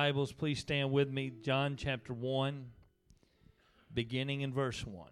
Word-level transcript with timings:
Bibles, 0.00 0.32
please 0.32 0.58
stand 0.58 0.90
with 0.92 1.10
me. 1.10 1.30
John 1.42 1.76
chapter 1.76 2.14
1, 2.14 2.64
beginning 3.92 4.40
in 4.40 4.50
verse 4.50 4.86
1. 4.86 5.10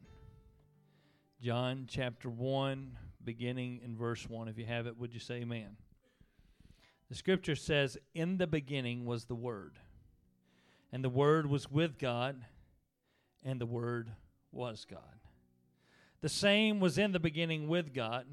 John 1.42 1.84
chapter 1.87 2.30
1, 2.30 2.96
beginning 3.22 3.82
in 3.85 3.98
verse 3.98 4.27
1. 4.27 4.48
If 4.48 4.56
you 4.56 4.64
have 4.64 4.87
it, 4.87 4.98
would 4.98 5.12
you 5.12 5.21
say 5.21 5.43
amen? 5.43 5.77
The 7.11 7.16
scripture 7.16 7.54
says, 7.54 7.98
In 8.14 8.38
the 8.38 8.46
beginning 8.46 9.04
was 9.04 9.27
the 9.27 9.35
Word, 9.35 9.79
and 10.91 11.05
the 11.05 11.11
Word 11.11 11.45
was 11.50 11.70
with 11.70 11.98
God, 11.98 12.43
and 13.45 13.61
the 13.61 13.66
Word 13.66 14.11
was 14.52 14.86
God. 14.91 15.20
The 16.23 16.30
same 16.30 16.80
was 16.80 16.96
in 16.96 17.12
the 17.12 17.20
beginning 17.20 17.68
with 17.68 17.93
God, 17.93 18.25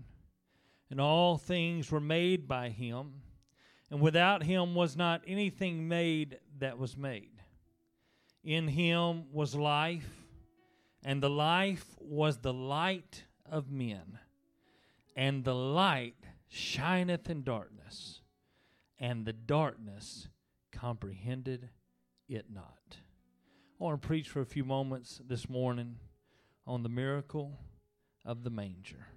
and 0.90 1.02
all 1.02 1.38
things 1.38 1.92
were 1.92 2.00
made 2.00 2.48
by 2.48 2.70
Him 2.70 3.24
and 3.90 4.02
without 4.02 4.44
him 4.44 4.76
was 4.76 4.98
not 4.98 5.22
anything 5.28 5.88
made 5.88 6.40
that 6.60 6.78
was 6.78 6.98
made. 6.98 7.32
In 8.44 8.68
him 8.68 9.32
was 9.32 9.56
life, 9.56 10.10
and 11.04 11.22
the 11.22 11.30
life 11.30 11.86
was 12.00 12.38
the 12.38 12.54
light 12.54 13.24
of 13.50 13.72
men. 13.72 14.20
And 15.16 15.44
the 15.44 15.56
light 15.56 16.16
shineth 16.48 17.30
in 17.30 17.44
darkness, 17.44 18.22
and 19.00 19.26
the 19.26 19.34
darkness 19.34 20.28
comprehended 20.72 21.70
it 22.28 22.46
not. 22.52 22.98
I 23.80 23.84
want 23.84 24.02
to 24.02 24.08
preach 24.08 24.30
for 24.30 24.42
a 24.42 24.46
few 24.46 24.64
moments 24.64 25.22
this 25.28 25.50
morning 25.50 25.98
on 26.66 26.84
the 26.84 26.90
miracle 26.90 27.60
of 28.26 28.44
the 28.44 28.50
manger. 28.50 29.08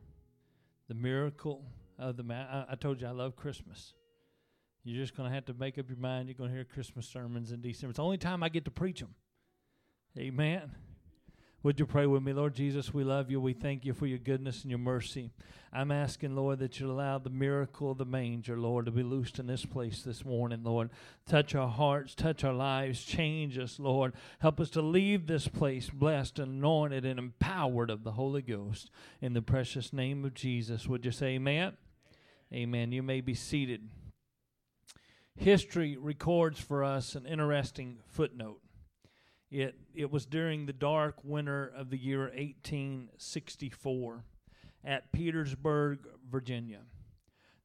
The 0.88 0.94
miracle 0.94 1.64
of 1.98 2.16
the 2.16 2.22
man. 2.22 2.46
I, 2.50 2.72
I 2.72 2.74
told 2.74 3.00
you 3.00 3.06
I 3.06 3.12
love 3.12 3.36
Christmas. 3.36 3.94
You're 4.84 5.02
just 5.02 5.16
going 5.16 5.28
to 5.28 5.34
have 5.34 5.44
to 5.46 5.54
make 5.54 5.78
up 5.78 5.88
your 5.88 5.98
mind. 5.98 6.28
You're 6.28 6.36
going 6.36 6.50
to 6.50 6.56
hear 6.56 6.64
Christmas 6.64 7.06
sermons 7.06 7.52
in 7.52 7.60
December. 7.60 7.90
It's 7.90 7.98
the 7.98 8.04
only 8.04 8.18
time 8.18 8.42
I 8.42 8.48
get 8.48 8.64
to 8.64 8.70
preach 8.70 9.00
them. 9.00 9.14
Amen. 10.16 10.72
Would 11.64 11.80
you 11.80 11.86
pray 11.86 12.06
with 12.06 12.22
me? 12.22 12.32
Lord 12.32 12.54
Jesus, 12.54 12.94
we 12.94 13.02
love 13.02 13.32
you. 13.32 13.40
We 13.40 13.52
thank 13.52 13.84
you 13.84 13.92
for 13.92 14.06
your 14.06 14.18
goodness 14.18 14.62
and 14.62 14.70
your 14.70 14.78
mercy. 14.78 15.32
I'm 15.72 15.90
asking, 15.90 16.36
Lord, 16.36 16.60
that 16.60 16.78
you 16.78 16.88
allow 16.88 17.18
the 17.18 17.30
miracle 17.30 17.90
of 17.90 17.98
the 17.98 18.04
manger, 18.04 18.56
Lord, 18.56 18.86
to 18.86 18.92
be 18.92 19.02
loosed 19.02 19.40
in 19.40 19.48
this 19.48 19.64
place 19.66 20.02
this 20.02 20.24
morning, 20.24 20.62
Lord. 20.62 20.90
Touch 21.26 21.56
our 21.56 21.68
hearts, 21.68 22.14
touch 22.14 22.44
our 22.44 22.54
lives, 22.54 23.02
change 23.02 23.58
us, 23.58 23.80
Lord. 23.80 24.14
Help 24.38 24.60
us 24.60 24.70
to 24.70 24.82
leave 24.82 25.26
this 25.26 25.48
place 25.48 25.90
blessed, 25.90 26.38
anointed, 26.38 27.04
and 27.04 27.18
empowered 27.18 27.90
of 27.90 28.04
the 28.04 28.12
Holy 28.12 28.42
Ghost. 28.42 28.88
In 29.20 29.32
the 29.34 29.42
precious 29.42 29.92
name 29.92 30.24
of 30.24 30.34
Jesus, 30.34 30.86
would 30.86 31.04
you 31.04 31.10
say 31.10 31.34
amen? 31.34 31.72
Amen. 32.54 32.92
You 32.92 33.02
may 33.02 33.20
be 33.20 33.34
seated 33.34 33.88
history 35.38 35.96
records 35.96 36.60
for 36.60 36.84
us 36.84 37.14
an 37.14 37.24
interesting 37.24 37.98
footnote. 38.08 38.60
It, 39.50 39.76
it 39.94 40.10
was 40.10 40.26
during 40.26 40.66
the 40.66 40.72
dark 40.72 41.24
winter 41.24 41.72
of 41.74 41.90
the 41.90 41.96
year 41.96 42.24
1864 42.24 44.24
at 44.84 45.12
Petersburg, 45.12 46.00
Virginia. 46.28 46.80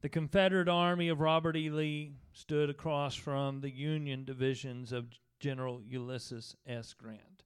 The 0.01 0.09
Confederate 0.09 0.69
Army 0.69 1.09
of 1.09 1.19
Robert 1.19 1.57
E. 1.57 1.69
Lee 1.69 2.13
stood 2.31 2.69
across 2.69 3.15
from 3.15 3.61
the 3.61 3.71
Union 3.71 4.23
divisions 4.23 4.91
of 4.91 5.07
General 5.39 5.81
Ulysses 5.81 6.55
S. 6.67 6.93
Grant. 6.93 7.43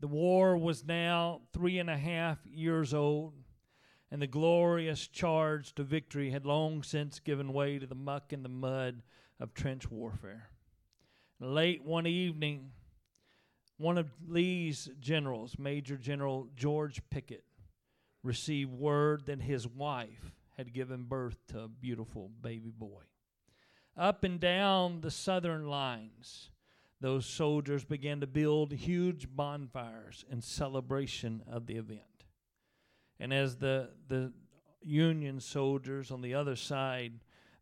The 0.00 0.08
war 0.08 0.56
was 0.56 0.84
now 0.84 1.42
three 1.52 1.78
and 1.78 1.90
a 1.90 1.96
half 1.96 2.38
years 2.46 2.92
old, 2.92 3.34
and 4.10 4.20
the 4.20 4.26
glorious 4.26 5.06
charge 5.06 5.74
to 5.74 5.84
victory 5.84 6.30
had 6.30 6.44
long 6.44 6.82
since 6.82 7.20
given 7.20 7.52
way 7.52 7.78
to 7.78 7.86
the 7.86 7.94
muck 7.94 8.32
and 8.32 8.44
the 8.44 8.48
mud 8.48 9.02
of 9.42 9.52
trench 9.54 9.90
warfare. 9.90 10.48
Late 11.40 11.84
one 11.84 12.06
evening, 12.06 12.70
one 13.76 13.98
of 13.98 14.08
Lee's 14.28 14.88
generals, 15.00 15.56
Major 15.58 15.96
General 15.96 16.46
George 16.54 17.02
Pickett, 17.10 17.44
received 18.22 18.70
word 18.70 19.26
that 19.26 19.42
his 19.42 19.66
wife 19.66 20.32
had 20.56 20.72
given 20.72 21.02
birth 21.02 21.36
to 21.48 21.62
a 21.62 21.68
beautiful 21.68 22.30
baby 22.40 22.70
boy. 22.70 23.02
Up 23.96 24.22
and 24.22 24.38
down 24.38 25.00
the 25.00 25.10
southern 25.10 25.66
lines, 25.66 26.50
those 27.00 27.26
soldiers 27.26 27.84
began 27.84 28.20
to 28.20 28.28
build 28.28 28.72
huge 28.72 29.26
bonfires 29.28 30.24
in 30.30 30.40
celebration 30.40 31.42
of 31.50 31.66
the 31.66 31.74
event. 31.74 32.00
And 33.18 33.34
as 33.34 33.56
the, 33.56 33.90
the 34.06 34.32
Union 34.82 35.40
soldiers 35.40 36.12
on 36.12 36.22
the 36.22 36.34
other 36.34 36.54
side 36.54 37.14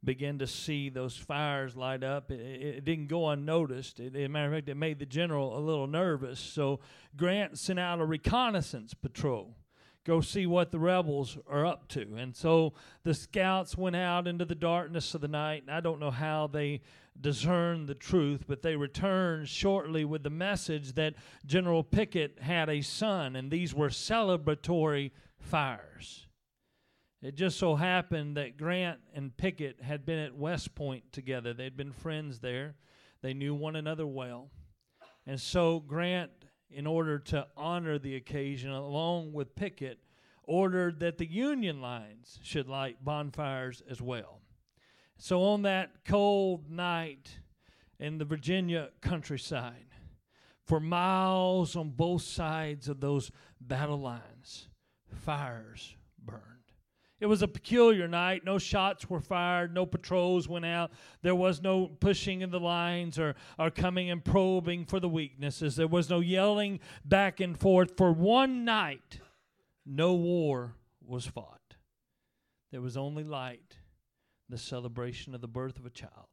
began 0.05 0.39
to 0.39 0.47
see 0.47 0.89
those 0.89 1.17
fires 1.17 1.77
light 1.77 2.03
up. 2.03 2.31
It, 2.31 2.41
it 2.41 2.85
didn't 2.85 3.09
go 3.09 3.29
unnoticed. 3.29 4.01
It, 4.01 4.17
as 4.17 4.25
a 4.25 4.29
matter 4.29 4.47
of 4.47 4.55
fact, 4.55 4.69
it 4.69 4.77
made 4.77 4.99
the 4.99 5.07
general 5.07 5.57
a 5.57 5.61
little 5.61 5.87
nervous. 5.87 6.41
So 6.41 6.81
Grant 7.17 7.59
sent 7.59 7.79
out 7.79 8.01
a 8.01 8.05
reconnaissance 8.05 8.95
patrol. 8.95 9.55
Go 10.05 10.23
see 10.23 10.47
what 10.47 10.71
the 10.71 10.79
rebels 10.79 11.37
are 11.47 11.67
up 11.67 11.87
to. 11.89 12.17
And 12.17 12.35
so 12.35 12.73
the 13.03 13.13
scouts 13.13 13.77
went 13.77 13.97
out 13.97 14.27
into 14.27 14.47
the 14.47 14.55
darkness 14.55 15.15
of 15.15 15.21
the 15.21 15.29
night. 15.29 15.63
And 15.67 15.71
I 15.71 15.81
don't 15.81 16.01
know 16.01 16.11
how 16.11 16.47
they 16.47 16.81
discerned 17.21 17.87
the 17.87 17.95
truth, 17.95 18.45
but 18.47 18.63
they 18.63 18.77
returned 18.77 19.49
shortly 19.49 20.07
with 20.07 20.23
the 20.23 20.31
message 20.31 20.95
that 20.95 21.15
General 21.45 21.85
Pickett 21.85 22.41
had 22.41 22.71
a 22.71 22.81
son, 22.81 23.37
and 23.37 23.51
these 23.51 23.75
were 23.75 23.89
celebratory 23.89 25.11
fires. 25.39 26.27
It 27.23 27.35
just 27.35 27.59
so 27.59 27.77
happened 27.77 28.37
that 28.37 28.57
Grant 28.57 29.01
and 29.15 29.37
Pickett 29.37 29.83
had 29.83 30.07
been 30.07 30.19
at 30.19 30.35
West 30.35 30.75
Point 30.75 31.13
together. 31.13 31.53
They'd 31.53 31.77
been 31.77 31.93
friends 31.93 32.39
there. 32.39 32.77
They 33.21 33.35
knew 33.35 33.55
one 33.55 33.77
another 33.77 34.07
well. 34.07 34.51
And 35.27 35.39
so 35.39 35.81
Grant, 35.81 36.31
in 36.71 36.87
order 36.87 37.19
to 37.19 37.47
honor 37.57 37.99
the 37.99 38.17
occasion, 38.17 38.71
along 38.71 39.35
with 39.35 39.55
Pickett, 39.55 39.99
ordered 40.45 41.01
that 41.01 41.19
the 41.19 41.31
Union 41.31 41.83
lines 41.83 42.39
should 42.43 42.69
light 42.69 43.05
bonfires 43.05 43.83
as 43.89 44.01
well. 44.01 44.41
So 45.19 45.43
on 45.43 45.63
that 45.63 46.07
cold 46.07 46.71
night 46.71 47.39
in 47.99 48.17
the 48.17 48.25
Virginia 48.25 48.89
countryside, 49.03 49.89
for 50.65 50.81
miles 50.81 51.77
on 51.77 51.91
both 51.91 52.23
sides 52.23 52.89
of 52.89 53.01
those 53.01 53.31
battle 53.61 54.01
lines, 54.01 54.69
fires 55.07 55.95
burned. 56.19 56.60
It 57.21 57.27
was 57.27 57.43
a 57.43 57.49
peculiar 57.49 58.09
night. 58.09 58.47
No 58.47 58.59
shots 58.59 59.11
were 59.11 59.21
fired. 59.21 59.75
No 59.75 59.85
patrols 59.85 60.49
went 60.49 60.65
out. 60.65 60.91
There 61.21 61.35
was 61.35 61.61
no 61.61 61.87
pushing 61.87 62.41
in 62.41 62.51
the 62.51 62.59
lines 62.59 63.19
or, 63.19 63.35
or 63.59 63.71
coming 63.71 64.11
and 64.11 64.25
probing 64.25 64.87
for 64.87 65.01
the 65.01 65.09
weaknesses. 65.09 65.77
There 65.77 65.87
was 65.87 66.09
no 66.09 66.21
yelling 66.21 66.81
back 67.05 67.41
and 67.41 67.59
forth. 67.59 67.97
For 67.99 68.11
one 68.11 68.65
night, 68.65 69.21
no 69.85 70.15
war 70.15 70.75
was 71.07 71.27
fought. 71.27 71.77
There 72.71 72.81
was 72.81 72.97
only 72.97 73.25
light, 73.25 73.77
the 74.49 74.57
celebration 74.57 75.35
of 75.35 75.43
the 75.43 75.49
birth 75.49 75.79
of 75.79 75.85
a 75.85 75.91
child. 75.91 76.29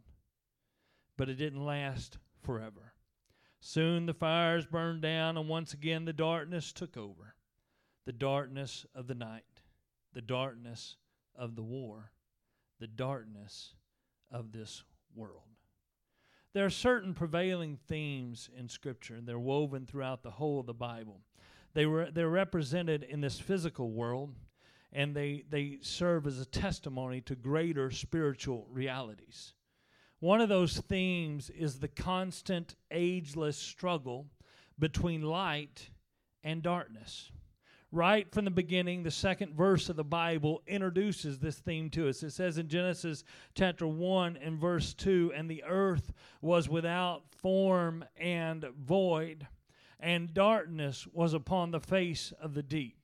But 1.18 1.28
it 1.28 1.36
didn't 1.36 1.66
last 1.66 2.18
forever. 2.44 2.94
Soon 3.60 4.06
the 4.06 4.14
fires 4.14 4.66
burned 4.66 5.02
down, 5.02 5.36
and 5.36 5.50
once 5.50 5.74
again 5.74 6.06
the 6.06 6.14
darkness 6.14 6.72
took 6.72 6.96
over 6.96 7.36
the 8.06 8.14
darkness 8.14 8.86
of 8.96 9.08
the 9.08 9.16
night 9.16 9.57
the 10.14 10.22
darkness 10.22 10.96
of 11.36 11.56
the 11.56 11.64
war, 11.64 12.12
the 12.80 12.88
darkness 12.88 13.74
of 14.32 14.52
this 14.52 14.84
world. 15.16 15.44
There 16.54 16.66
are 16.66 16.72
certain 16.72 17.14
prevailing 17.14 17.78
themes 17.88 18.50
in 18.58 18.68
Scripture, 18.70 19.16
and 19.16 19.28
they're 19.28 19.38
woven 19.38 19.86
throughout 19.86 20.24
the 20.24 20.32
whole 20.32 20.60
of 20.60 20.66
the 20.66 20.74
Bible. 20.74 21.22
They 21.74 21.86
were, 21.86 22.10
they're 22.10 22.30
represented 22.30 23.04
in 23.04 23.22
this 23.22 23.40
physical 23.40 23.92
world, 23.92 24.34
and 24.92 25.16
they, 25.16 25.44
they 25.50 25.78
serve 25.82 26.26
as 26.26 26.40
a 26.40 26.46
testimony 26.46 27.22
to 27.22 27.36
greater 27.36 27.92
spiritual 27.92 28.66
realities. 28.72 29.54
One 30.20 30.42
of 30.42 30.50
those 30.50 30.80
themes 30.80 31.52
is 31.52 31.80
the 31.80 31.88
constant, 31.88 32.76
ageless 32.90 33.58
struggle 33.58 34.28
between 34.80 35.22
light 35.22 35.92
and 36.44 36.64
darkness 36.64 37.32
right 37.92 38.32
from 38.32 38.46
the 38.46 38.52
beginning, 38.52 39.04
the 39.04 39.12
second 39.12 39.56
verse 39.56 39.90
of 39.90 39.96
the 39.96 40.04
Bible 40.04 40.62
introduces 40.68 41.40
this 41.40 41.58
theme 41.58 41.90
to 41.92 42.10
us. 42.10 42.24
It 42.24 42.32
says 42.32 42.58
in 42.58 42.68
Genesis 42.68 43.24
chapter 43.56 43.88
1 43.88 44.38
and 44.38 44.60
verse 44.60 44.94
2 44.94 45.34
And 45.36 45.50
the 45.50 45.64
earth 45.64 46.12
was 46.42 46.70
without 46.70 47.24
form 47.32 48.06
and 48.18 48.66
void, 48.80 49.48
and 50.00 50.34
darkness 50.34 51.08
was 51.14 51.34
upon 51.34 51.72
the 51.72 51.80
face 51.80 52.34
of 52.42 52.54
the 52.54 52.64
deep. 52.64 52.98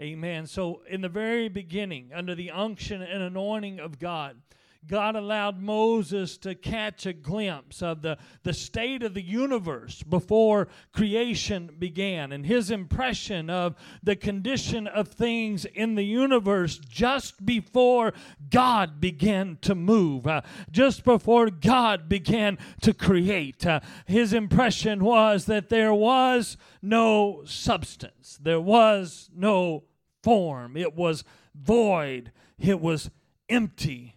Amen. 0.00 0.46
So, 0.46 0.82
in 0.88 1.02
the 1.02 1.08
very 1.08 1.48
beginning, 1.48 2.10
under 2.12 2.34
the 2.34 2.50
unction 2.50 3.00
and 3.00 3.22
anointing 3.22 3.78
of 3.78 4.00
God, 4.00 4.36
God 4.86 5.16
allowed 5.16 5.60
Moses 5.60 6.36
to 6.38 6.54
catch 6.54 7.06
a 7.06 7.12
glimpse 7.12 7.82
of 7.82 8.02
the, 8.02 8.18
the 8.42 8.52
state 8.52 9.02
of 9.02 9.14
the 9.14 9.22
universe 9.22 10.02
before 10.02 10.68
creation 10.92 11.70
began 11.78 12.32
and 12.32 12.44
his 12.44 12.70
impression 12.70 13.48
of 13.48 13.76
the 14.02 14.16
condition 14.16 14.86
of 14.86 15.08
things 15.08 15.64
in 15.64 15.94
the 15.94 16.04
universe 16.04 16.78
just 16.78 17.44
before 17.46 18.12
God 18.50 19.00
began 19.00 19.58
to 19.62 19.74
move, 19.74 20.26
uh, 20.26 20.42
just 20.70 21.04
before 21.04 21.50
God 21.50 22.08
began 22.08 22.58
to 22.82 22.92
create. 22.92 23.66
Uh, 23.66 23.80
his 24.06 24.32
impression 24.32 25.02
was 25.04 25.46
that 25.46 25.68
there 25.68 25.94
was 25.94 26.56
no 26.82 27.42
substance, 27.46 28.38
there 28.42 28.60
was 28.60 29.30
no 29.34 29.84
form, 30.22 30.76
it 30.76 30.94
was 30.94 31.24
void, 31.54 32.32
it 32.58 32.80
was 32.80 33.10
empty, 33.48 34.13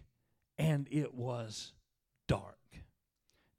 and 0.58 0.88
it 0.90 1.14
was 1.14 1.72
dark. 2.26 2.56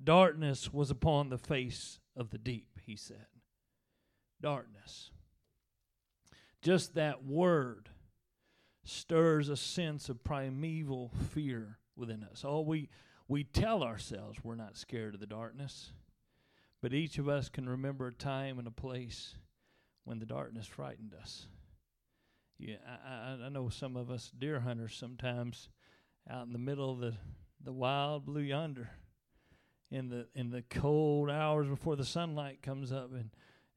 Darkness 0.04 0.72
was 0.74 0.92
upon 0.92 1.30
the 1.30 1.38
face 1.38 2.00
of 2.16 2.30
the 2.30 2.38
deep, 2.38 2.80
he 2.86 2.96
said. 2.96 3.28
Darkness. 4.42 5.12
Just 6.62 6.94
that 6.96 7.25
word 7.25 7.90
stirs 8.84 9.50
a 9.50 9.57
sense 9.57 10.10
of 10.10 10.24
primeval 10.24 11.12
fear 11.31 11.78
within 11.96 12.24
us. 12.24 12.44
Oh, 12.46 12.62
we, 12.62 12.90
we 13.28 13.44
tell 13.44 13.84
ourselves 13.84 14.40
we're 14.44 14.56
not 14.56 14.78
scared 14.78 15.13
of 15.13 15.19
the 15.19 15.28
darkness, 15.28 15.92
but 16.81 16.94
each 16.94 17.18
of 17.18 17.28
us 17.28 17.50
can 17.50 17.68
remember 17.68 18.07
a 18.07 18.13
time 18.13 18.57
and 18.57 18.68
a 18.68 18.72
place 18.72 19.36
when 20.06 20.19
the 20.19 20.25
darkness 20.25 20.68
frightened 20.68 21.13
us. 21.13 21.48
Yeah, 22.57 22.78
I, 22.88 23.38
I, 23.42 23.45
I 23.45 23.50
know 23.50 23.69
some 23.69 23.95
of 23.95 24.10
us 24.10 24.31
deer 24.38 24.62
hunters 24.62 24.95
sometimes 24.95 25.69
out 26.30 26.46
in 26.46 26.54
the 26.54 26.60
middle 26.60 26.92
of 26.92 27.00
the, 27.00 27.14
the 27.64 27.74
wild 27.74 28.26
blue 28.26 28.42
yonder 28.42 28.90
in 29.92 30.10
the 30.10 30.28
in 30.36 30.52
the 30.52 30.62
cold 30.62 31.30
hours 31.30 31.68
before 31.68 31.96
the 31.96 32.06
sunlight 32.06 32.62
comes 32.62 32.92
up. 32.92 33.12
And 33.14 33.31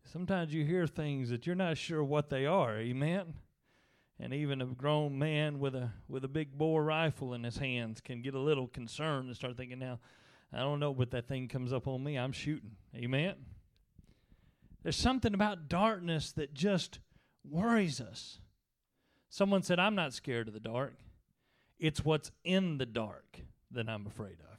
sometimes 0.05 0.53
you 0.53 0.65
hear 0.65 0.87
things 0.87 1.31
that 1.31 1.47
you're 1.47 1.57
not 1.57 1.79
sure 1.79 2.05
what 2.05 2.29
they 2.29 2.47
are. 2.47 2.77
Amen? 2.79 3.35
And 4.21 4.33
even 4.33 4.61
a 4.61 4.67
grown 4.67 5.19
man 5.19 5.59
with 5.59 5.75
a 5.75 5.91
with 6.09 6.25
a 6.25 6.29
big 6.29 6.57
bore 6.57 6.85
rifle 6.85 7.35
in 7.35 7.45
his 7.45 7.57
hands 7.59 8.01
can 8.01 8.23
get 8.23 8.35
a 8.35 8.39
little 8.39 8.67
concerned 8.67 9.29
and 9.29 9.37
start 9.37 9.57
thinking 9.57 9.79
now 9.79 9.99
i 10.53 10.59
don't 10.59 10.81
know 10.81 10.93
but 10.93 11.11
that 11.11 11.27
thing 11.27 11.49
comes 11.49 11.73
up 11.73 11.89
on 11.89 12.05
me. 12.05 12.17
I'm 12.17 12.33
shooting. 12.33 12.77
Amen? 12.95 13.35
There's 14.83 14.97
something 14.97 15.33
about 15.33 15.69
darkness 15.69 16.33
that 16.33 16.55
just 16.55 16.99
worries 17.49 18.01
us. 18.01 18.39
Someone 19.31 19.63
said 19.63 19.81
i'm 19.81 19.95
not 19.95 20.13
scared 20.13 20.49
of 20.49 20.55
the 20.55 20.61
dark 20.61 20.95
it's 21.79 22.05
what's 22.05 22.31
in 22.45 22.79
the 22.79 22.87
dark 22.87 23.41
that 23.71 23.89
I'm 23.89 24.07
afraid 24.07 24.37
of. 24.41 24.52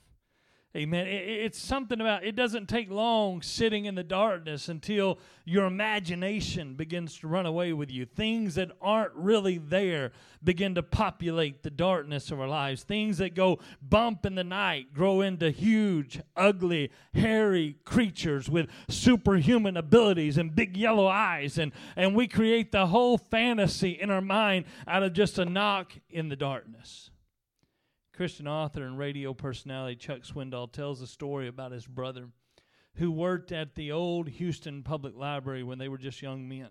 Amen. 0.76 1.06
It's 1.06 1.60
something 1.60 2.02
about 2.02 2.24
it 2.24 2.36
doesn't 2.36 2.68
take 2.68 2.90
long 2.90 3.44
sitting 3.44 3.86
in 3.86 3.94
the 3.94 4.04
darkness 4.04 4.70
until 4.70 5.20
your 5.46 5.66
imagination 5.66 6.74
begins 6.74 7.20
to 7.20 7.28
run 7.28 7.46
away 7.46 7.74
with 7.74 7.92
you. 7.92 8.08
Things 8.08 8.56
that 8.56 8.72
aren't 8.82 9.14
really 9.14 9.60
there 9.60 10.14
begin 10.44 10.74
to 10.74 10.82
populate 10.82 11.62
the 11.62 11.70
darkness 11.70 12.32
of 12.32 12.40
our 12.40 12.48
lives. 12.48 12.82
Things 12.82 13.20
that 13.20 13.36
go 13.36 13.60
bump 13.84 14.26
in 14.26 14.34
the 14.34 14.44
night 14.44 14.96
grow 14.96 15.22
into 15.22 15.52
huge, 15.52 16.20
ugly, 16.36 16.90
hairy 17.14 17.78
creatures 17.86 18.50
with 18.50 18.68
superhuman 18.90 19.78
abilities 19.78 20.40
and 20.40 20.56
big 20.56 20.76
yellow 20.76 21.06
eyes. 21.06 21.60
And, 21.60 21.72
and 21.96 22.16
we 22.16 22.28
create 22.28 22.72
the 22.72 22.88
whole 22.88 23.20
fantasy 23.20 23.92
in 23.92 24.10
our 24.10 24.22
mind 24.22 24.66
out 24.88 25.04
of 25.04 25.14
just 25.14 25.38
a 25.38 25.46
knock 25.46 25.94
in 26.10 26.30
the 26.30 26.36
darkness. 26.36 27.12
Christian 28.16 28.48
author 28.48 28.84
and 28.84 28.98
radio 28.98 29.34
personality 29.34 29.96
Chuck 29.96 30.22
Swindoll 30.22 30.72
tells 30.72 31.02
a 31.02 31.08
story 31.08 31.48
about 31.48 31.72
his 31.72 31.88
brother 31.88 32.30
who 32.96 33.12
worked 33.12 33.52
at 33.52 33.74
the 33.74 33.92
old 33.92 34.30
Houston 34.30 34.84
Public 34.84 35.18
Library 35.18 35.64
when 35.64 35.80
they 35.80 35.90
were 35.90 35.98
just 35.98 36.22
young 36.22 36.48
men. 36.48 36.70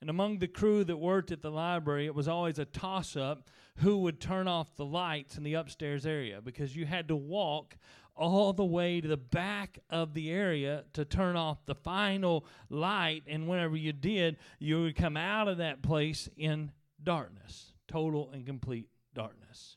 And 0.00 0.08
among 0.08 0.38
the 0.38 0.46
crew 0.46 0.84
that 0.84 0.96
worked 0.96 1.32
at 1.32 1.42
the 1.42 1.50
library, 1.50 2.06
it 2.06 2.14
was 2.14 2.28
always 2.28 2.60
a 2.60 2.64
toss 2.64 3.16
up 3.16 3.50
who 3.78 3.98
would 3.98 4.20
turn 4.20 4.46
off 4.46 4.76
the 4.76 4.84
lights 4.84 5.36
in 5.36 5.42
the 5.42 5.54
upstairs 5.54 6.06
area 6.06 6.40
because 6.40 6.76
you 6.76 6.86
had 6.86 7.08
to 7.08 7.16
walk 7.16 7.76
all 8.14 8.52
the 8.52 8.64
way 8.64 9.00
to 9.00 9.08
the 9.08 9.16
back 9.16 9.80
of 9.90 10.14
the 10.14 10.30
area 10.30 10.84
to 10.92 11.04
turn 11.04 11.34
off 11.34 11.66
the 11.66 11.74
final 11.74 12.44
light. 12.68 13.24
And 13.26 13.48
whenever 13.48 13.76
you 13.76 13.92
did, 13.92 14.36
you 14.60 14.82
would 14.82 14.96
come 14.96 15.16
out 15.16 15.48
of 15.48 15.58
that 15.58 15.82
place 15.82 16.28
in 16.36 16.70
darkness, 17.02 17.72
total 17.88 18.30
and 18.30 18.46
complete 18.46 18.88
darkness. 19.14 19.76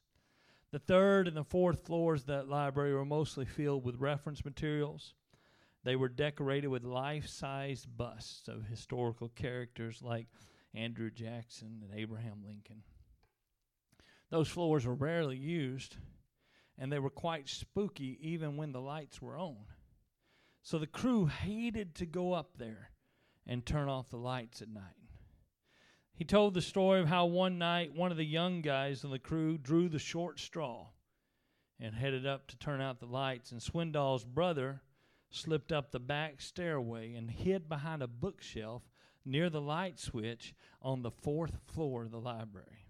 The 0.76 0.80
third 0.80 1.30
and 1.30 1.38
the 1.38 1.46
fourth 1.46 1.86
floors 1.86 2.24
of 2.24 2.28
that 2.28 2.50
library 2.50 2.94
were 2.94 3.06
mostly 3.06 3.46
filled 3.46 3.86
with 3.86 3.96
reference 3.96 4.44
materials. 4.44 5.14
They 5.86 5.96
were 5.96 6.10
decorated 6.10 6.68
with 6.68 6.84
life 6.84 7.30
size 7.30 7.86
busts 7.86 8.50
of 8.50 8.66
historical 8.66 9.30
characters 9.30 10.02
like 10.02 10.28
Andrew 10.74 11.10
Jackson 11.10 11.82
and 11.82 11.98
Abraham 11.98 12.44
Lincoln. 12.46 12.84
Those 14.30 14.50
floors 14.50 14.86
were 14.86 14.96
rarely 14.96 15.38
used, 15.38 15.96
and 16.78 16.92
they 16.92 17.00
were 17.00 17.10
quite 17.10 17.48
spooky 17.48 18.18
even 18.20 18.58
when 18.58 18.74
the 18.74 18.82
lights 18.82 19.22
were 19.22 19.38
on. 19.38 19.68
So 20.62 20.78
the 20.78 20.88
crew 20.88 21.28
hated 21.28 21.96
to 21.96 22.06
go 22.06 22.34
up 22.34 22.58
there 22.58 22.92
and 23.48 23.66
turn 23.66 23.88
off 23.88 24.10
the 24.10 24.18
lights 24.18 24.62
at 24.62 24.68
night. 24.68 25.05
He 26.16 26.24
told 26.24 26.54
the 26.54 26.62
story 26.62 27.02
of 27.02 27.08
how 27.08 27.26
one 27.26 27.58
night 27.58 27.94
one 27.94 28.10
of 28.10 28.18
the 28.18 28.26
young 28.26 28.62
guys 28.62 29.04
in 29.04 29.12
the 29.12 29.20
crew 29.20 29.58
drew 29.58 29.90
the 29.90 30.00
short 30.00 30.40
straw 30.40 30.88
and 31.78 31.94
headed 31.94 32.26
up 32.26 32.48
to 32.48 32.58
turn 32.58 32.80
out 32.80 33.00
the 33.00 33.06
lights, 33.06 33.52
and 33.52 33.62
Swindoll's 33.62 34.24
brother 34.24 34.82
slipped 35.30 35.74
up 35.74 35.92
the 35.92 36.00
back 36.00 36.40
stairway 36.40 37.14
and 37.16 37.30
hid 37.30 37.68
behind 37.68 38.02
a 38.02 38.08
bookshelf 38.08 38.84
near 39.26 39.50
the 39.50 39.60
light 39.60 40.00
switch 40.00 40.54
on 40.82 41.02
the 41.02 41.12
fourth 41.12 41.58
floor 41.66 42.04
of 42.04 42.12
the 42.12 42.20
library. 42.20 42.88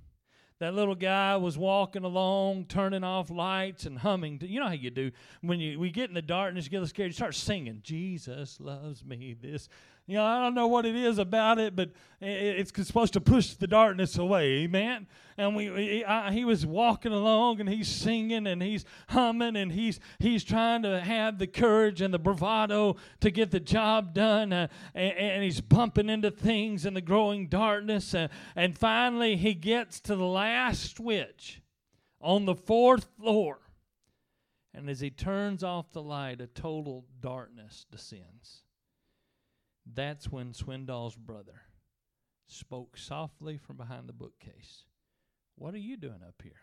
That 0.60 0.75
little 0.75 0.95
guy 0.95 1.36
was 1.36 1.57
walking 1.57 2.04
along, 2.04 2.66
turning 2.66 3.04
off 3.04 3.31
lights 3.31 3.86
and 3.86 3.98
humming. 3.98 4.39
You 4.42 4.60
know 4.60 4.68
how 4.68 4.74
you 4.74 4.92
do 4.92 5.12
when 5.42 5.60
you 5.60 5.80
we 5.80 5.89
get 5.89 6.10
in 6.10 6.13
the 6.13 6.22
darkness, 6.22 6.66
you 6.66 6.72
get 6.72 6.88
scared, 6.88 7.10
you 7.10 7.13
start 7.13 7.36
singing, 7.36 7.81
"Jesus 7.83 8.60
loves 8.60 9.04
me." 9.04 9.33
This 9.33 9.68
you 10.07 10.16
know, 10.18 10.24
I 10.24 10.40
don't 10.40 10.54
know 10.54 10.68
what 10.68 10.86
it 10.86 10.96
is 10.96 11.18
about 11.18 11.57
it, 11.57 11.75
but 11.75 11.90
it's 12.22 12.72
supposed 12.86 13.13
to 13.13 13.22
push 13.22 13.56
the 13.56 13.66
darkness 13.66 14.18
away. 14.18 14.63
Amen. 14.63 15.07
And 15.36 15.56
we, 15.56 15.66
he, 15.66 16.06
I, 16.06 16.31
he 16.31 16.46
was 16.46 16.63
walking 16.63 17.12
along, 17.12 17.60
and 17.60 17.68
he's 17.68 17.88
singing, 17.88 18.46
and 18.46 18.62
he's 18.62 18.86
humming, 19.10 19.56
and 19.56 19.72
he's 19.72 20.00
he's 20.19 20.44
trying 20.44 20.84
to 20.84 21.02
have 21.02 21.40
the 21.40 21.48
courage 21.48 22.02
and 22.02 22.13
the 22.13 22.19
bravado 22.19 22.98
to 23.19 23.31
get 23.31 23.50
the 23.50 23.60
job 23.60 24.13
done, 24.13 24.54
uh, 24.54 24.68
and, 24.94 25.18
and, 25.18 25.44
he's 25.44 25.60
bumping 25.60 26.10
into 26.10 26.31
things 26.31 26.86
in 26.86 26.94
the 26.94 27.01
growing 27.01 27.48
darkness, 27.48 28.13
uh, 28.13 28.28
and 28.56 28.78
finally 28.78 29.36
he 29.36 29.54
gets 29.54 30.00
to 30.01 30.16
the 30.16 30.24
last 30.24 30.96
switch 30.96 31.62
on 32.22 32.46
the 32.46 32.56
fourth 32.56 33.08
floor, 33.19 33.60
and 34.74 34.90
as 34.90 35.01
he 35.01 35.10
turns 35.10 35.63
off 35.63 35.92
the 35.92 36.01
light, 36.01 36.40
a 36.40 36.48
total 36.48 37.06
darkness 37.19 37.86
descends. 37.92 38.64
That's 39.94 40.32
when 40.32 40.54
Swindoll's 40.54 41.15
brother 41.15 41.62
spoke 42.48 42.98
softly 42.98 43.58
from 43.58 43.77
behind 43.77 44.08
the 44.08 44.13
bookcase. 44.13 44.84
What 45.56 45.74
are 45.74 45.80
you 45.80 45.98
doing 45.98 46.22
up 46.27 46.42
here? 46.44 46.54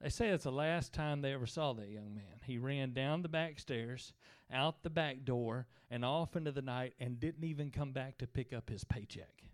They 0.00 0.08
say 0.08 0.28
it's 0.28 0.44
the 0.44 0.50
last 0.50 0.92
time 0.92 1.22
they 1.22 1.32
ever 1.32 1.46
saw 1.46 1.72
that 1.74 1.88
young 1.88 2.14
man. 2.14 2.40
He 2.44 2.58
ran 2.58 2.92
down 2.92 3.22
the 3.22 3.28
back 3.28 3.60
stairs, 3.60 4.12
out 4.52 4.82
the 4.82 4.90
back 4.90 5.24
door, 5.24 5.68
and 5.90 6.04
off 6.04 6.34
into 6.34 6.50
the 6.50 6.60
night 6.62 6.94
and 6.98 7.20
didn't 7.20 7.44
even 7.44 7.70
come 7.70 7.92
back 7.92 8.18
to 8.18 8.26
pick 8.26 8.52
up 8.52 8.68
his 8.68 8.82
paycheck. 8.82 9.44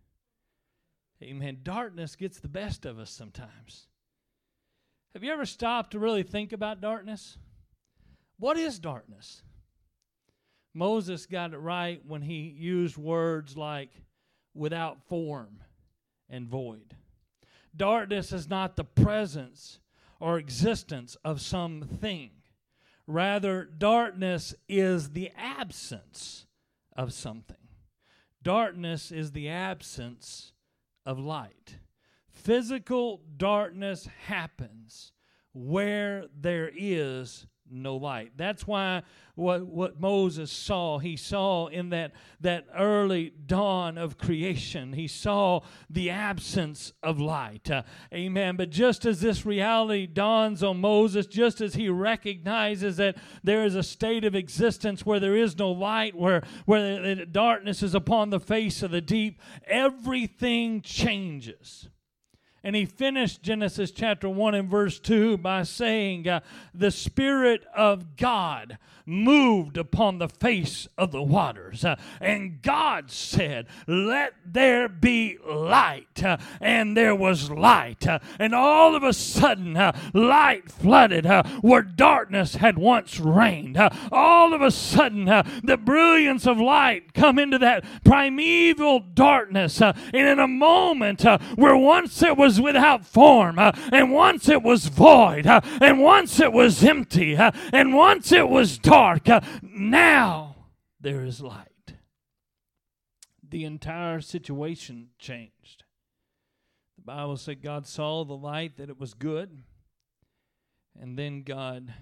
Amen. 1.22 1.58
Darkness 1.62 2.16
gets 2.16 2.40
the 2.40 2.48
best 2.48 2.86
of 2.86 2.98
us 2.98 3.10
sometimes. 3.10 3.88
Have 5.12 5.22
you 5.22 5.32
ever 5.32 5.44
stopped 5.44 5.90
to 5.90 5.98
really 5.98 6.22
think 6.22 6.52
about 6.52 6.80
darkness? 6.80 7.36
What 8.38 8.56
is 8.56 8.78
darkness? 8.78 9.42
Moses 10.74 11.26
got 11.26 11.54
it 11.54 11.58
right 11.58 12.00
when 12.06 12.22
he 12.22 12.54
used 12.58 12.96
words 12.96 13.56
like 13.56 13.90
without 14.54 15.02
form 15.08 15.60
and 16.28 16.48
void. 16.48 16.94
Darkness 17.76 18.32
is 18.32 18.48
not 18.48 18.76
the 18.76 18.84
presence 18.84 19.78
or 20.20 20.38
existence 20.38 21.16
of 21.24 21.40
something. 21.40 22.30
Rather, 23.06 23.64
darkness 23.64 24.54
is 24.68 25.10
the 25.10 25.30
absence 25.36 26.46
of 26.96 27.12
something. 27.12 27.56
Darkness 28.42 29.10
is 29.10 29.32
the 29.32 29.48
absence 29.48 30.52
of 31.06 31.18
light. 31.18 31.78
Physical 32.28 33.22
darkness 33.36 34.08
happens 34.26 35.12
where 35.52 36.26
there 36.38 36.70
is 36.74 37.46
no 37.70 37.96
light. 37.96 38.32
That's 38.36 38.66
why 38.66 39.02
what, 39.34 39.66
what 39.66 40.00
Moses 40.00 40.50
saw, 40.50 40.98
he 40.98 41.16
saw 41.16 41.68
in 41.68 41.90
that, 41.90 42.12
that 42.40 42.66
early 42.76 43.32
dawn 43.46 43.96
of 43.96 44.18
creation, 44.18 44.92
he 44.94 45.06
saw 45.06 45.60
the 45.88 46.10
absence 46.10 46.92
of 47.02 47.20
light. 47.20 47.70
Uh, 47.70 47.84
amen. 48.12 48.56
But 48.56 48.70
just 48.70 49.06
as 49.06 49.20
this 49.20 49.46
reality 49.46 50.06
dawns 50.06 50.62
on 50.62 50.80
Moses, 50.80 51.26
just 51.26 51.60
as 51.60 51.74
he 51.74 51.88
recognizes 51.88 52.96
that 52.96 53.16
there 53.44 53.64
is 53.64 53.76
a 53.76 53.82
state 53.82 54.24
of 54.24 54.34
existence 54.34 55.06
where 55.06 55.20
there 55.20 55.36
is 55.36 55.56
no 55.56 55.70
light, 55.70 56.16
where, 56.16 56.42
where 56.66 57.14
the 57.14 57.26
darkness 57.26 57.82
is 57.82 57.94
upon 57.94 58.30
the 58.30 58.40
face 58.40 58.82
of 58.82 58.90
the 58.90 59.00
deep, 59.00 59.40
everything 59.66 60.80
changes. 60.82 61.88
And 62.68 62.76
he 62.76 62.84
finished 62.84 63.42
Genesis 63.42 63.90
chapter 63.90 64.28
1 64.28 64.54
and 64.54 64.68
verse 64.68 64.98
2 64.98 65.38
by 65.38 65.62
saying, 65.62 66.28
uh, 66.28 66.40
The 66.74 66.90
Spirit 66.90 67.64
of 67.74 68.14
God 68.18 68.76
moved 69.08 69.78
upon 69.78 70.18
the 70.18 70.28
face 70.28 70.86
of 70.98 71.10
the 71.12 71.22
waters. 71.22 71.84
Uh, 71.84 71.96
and 72.20 72.60
God 72.60 73.10
said, 73.10 73.66
Let 73.86 74.34
there 74.44 74.88
be 74.88 75.38
light. 75.48 76.22
Uh, 76.22 76.36
and 76.60 76.96
there 76.96 77.14
was 77.14 77.50
light. 77.50 78.06
Uh, 78.06 78.18
and 78.38 78.54
all 78.54 78.94
of 78.94 79.02
a 79.02 79.12
sudden, 79.12 79.76
uh, 79.76 79.98
light 80.12 80.70
flooded 80.70 81.24
uh, 81.24 81.42
where 81.62 81.82
darkness 81.82 82.56
had 82.56 82.76
once 82.76 83.18
reigned. 83.18 83.78
Uh, 83.78 83.88
all 84.12 84.52
of 84.52 84.60
a 84.60 84.70
sudden, 84.70 85.24
the 85.64 85.78
brilliance 85.82 86.46
of 86.46 86.58
light 86.58 87.14
come 87.14 87.38
into 87.38 87.58
that 87.58 87.84
primeval 88.04 89.00
darkness. 89.00 89.80
and 89.80 89.96
in 90.12 90.38
a 90.38 90.48
moment 90.48 91.24
where 91.56 91.76
once 91.76 92.22
it 92.22 92.36
was 92.36 92.60
without 92.60 93.06
form, 93.06 93.58
and 93.58 94.12
once 94.12 94.48
it 94.48 94.62
was 94.62 94.86
void, 94.86 95.46
and 95.46 96.00
once 96.00 96.40
it 96.40 96.52
was 96.52 96.84
empty, 96.84 97.36
and 97.72 97.94
once 97.94 98.32
it 98.32 98.48
was 98.48 98.76
dark, 98.78 98.97
dark. 98.98 99.28
Uh, 99.28 99.40
now 99.62 100.56
there 101.00 101.24
is 101.24 101.40
light. 101.40 101.94
The 103.48 103.64
entire 103.64 104.20
situation 104.20 105.08
changed. 105.18 105.84
The 106.96 107.04
Bible 107.04 107.36
said 107.36 107.62
God 107.62 107.86
saw 107.86 108.24
the 108.24 108.36
light 108.36 108.76
that 108.76 108.90
it 108.90 108.98
was 108.98 109.14
good, 109.14 109.62
and 111.00 111.18
then 111.18 111.42
God 111.42 111.94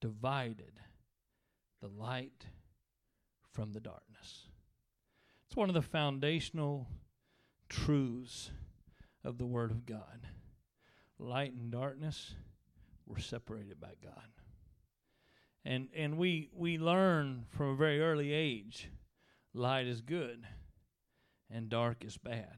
divided 0.00 0.80
the 1.80 1.88
light 1.88 2.46
from 3.52 3.72
the 3.72 3.80
darkness. 3.80 4.48
It's 5.46 5.56
one 5.56 5.68
of 5.68 5.74
the 5.74 5.82
foundational 5.82 6.88
truths 7.68 8.50
of 9.22 9.38
the 9.38 9.46
Word 9.46 9.70
of 9.70 9.86
God. 9.86 10.26
Light 11.18 11.52
and 11.52 11.70
darkness 11.70 12.34
were 13.06 13.20
separated 13.20 13.78
by 13.80 13.92
God 14.02 14.36
and 15.66 15.88
and 15.94 16.16
we 16.16 16.48
we 16.54 16.78
learn 16.78 17.44
from 17.50 17.70
a 17.70 17.76
very 17.76 18.00
early 18.00 18.32
age 18.32 18.88
light 19.52 19.86
is 19.86 20.00
good 20.00 20.46
and 21.50 21.68
dark 21.68 22.04
is 22.04 22.16
bad. 22.16 22.56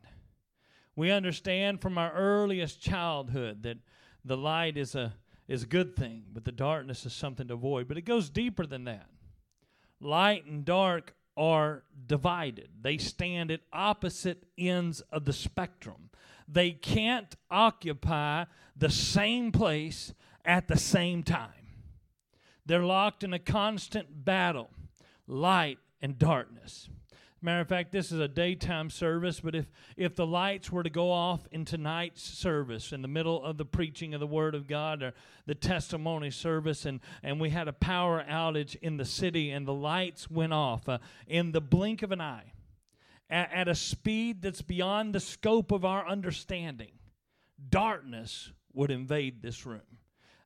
We 0.94 1.10
understand 1.10 1.80
from 1.80 1.96
our 1.96 2.12
earliest 2.12 2.80
childhood 2.80 3.62
that 3.62 3.78
the 4.24 4.36
light 4.36 4.76
is 4.76 4.94
a 4.94 5.14
is 5.46 5.62
a 5.62 5.66
good 5.66 5.96
thing 5.96 6.24
but 6.32 6.44
the 6.44 6.52
darkness 6.52 7.06
is 7.06 7.14
something 7.14 7.48
to 7.48 7.54
avoid. 7.54 7.88
But 7.88 7.96
it 7.96 8.04
goes 8.04 8.28
deeper 8.28 8.66
than 8.66 8.84
that. 8.84 9.08
Light 10.00 10.44
and 10.44 10.64
dark 10.64 11.14
are 11.36 11.84
divided. 12.06 12.68
They 12.82 12.98
stand 12.98 13.50
at 13.50 13.60
opposite 13.72 14.44
ends 14.58 15.00
of 15.12 15.24
the 15.24 15.32
spectrum. 15.32 16.10
They 16.46 16.72
can't 16.72 17.34
occupy 17.50 18.44
the 18.76 18.90
same 18.90 19.50
place 19.50 20.12
at 20.44 20.68
the 20.68 20.78
same 20.78 21.22
time 21.22 21.57
they're 22.68 22.84
locked 22.84 23.24
in 23.24 23.32
a 23.32 23.38
constant 23.38 24.24
battle, 24.24 24.70
light 25.26 25.78
and 26.00 26.18
darkness. 26.18 26.88
Matter 27.40 27.60
of 27.60 27.68
fact, 27.68 27.92
this 27.92 28.10
is 28.10 28.18
a 28.18 28.26
daytime 28.26 28.90
service, 28.90 29.40
but 29.40 29.54
if, 29.54 29.66
if 29.96 30.16
the 30.16 30.26
lights 30.26 30.72
were 30.72 30.82
to 30.82 30.90
go 30.90 31.10
off 31.10 31.46
in 31.52 31.64
tonight's 31.64 32.22
service, 32.22 32.92
in 32.92 33.00
the 33.00 33.08
middle 33.08 33.42
of 33.44 33.56
the 33.56 33.64
preaching 33.64 34.12
of 34.12 34.20
the 34.20 34.26
Word 34.26 34.56
of 34.56 34.66
God 34.66 35.02
or 35.02 35.14
the 35.46 35.54
testimony 35.54 36.30
service, 36.30 36.84
and, 36.84 37.00
and 37.22 37.40
we 37.40 37.50
had 37.50 37.68
a 37.68 37.72
power 37.72 38.24
outage 38.28 38.76
in 38.82 38.96
the 38.96 39.04
city 39.04 39.50
and 39.50 39.66
the 39.66 39.72
lights 39.72 40.28
went 40.28 40.52
off 40.52 40.88
uh, 40.88 40.98
in 41.28 41.52
the 41.52 41.60
blink 41.60 42.02
of 42.02 42.10
an 42.10 42.20
eye 42.20 42.52
at, 43.30 43.52
at 43.52 43.68
a 43.68 43.74
speed 43.74 44.42
that's 44.42 44.62
beyond 44.62 45.14
the 45.14 45.20
scope 45.20 45.70
of 45.70 45.84
our 45.84 46.06
understanding, 46.06 46.92
darkness 47.70 48.52
would 48.72 48.90
invade 48.90 49.42
this 49.42 49.64
room. 49.64 49.80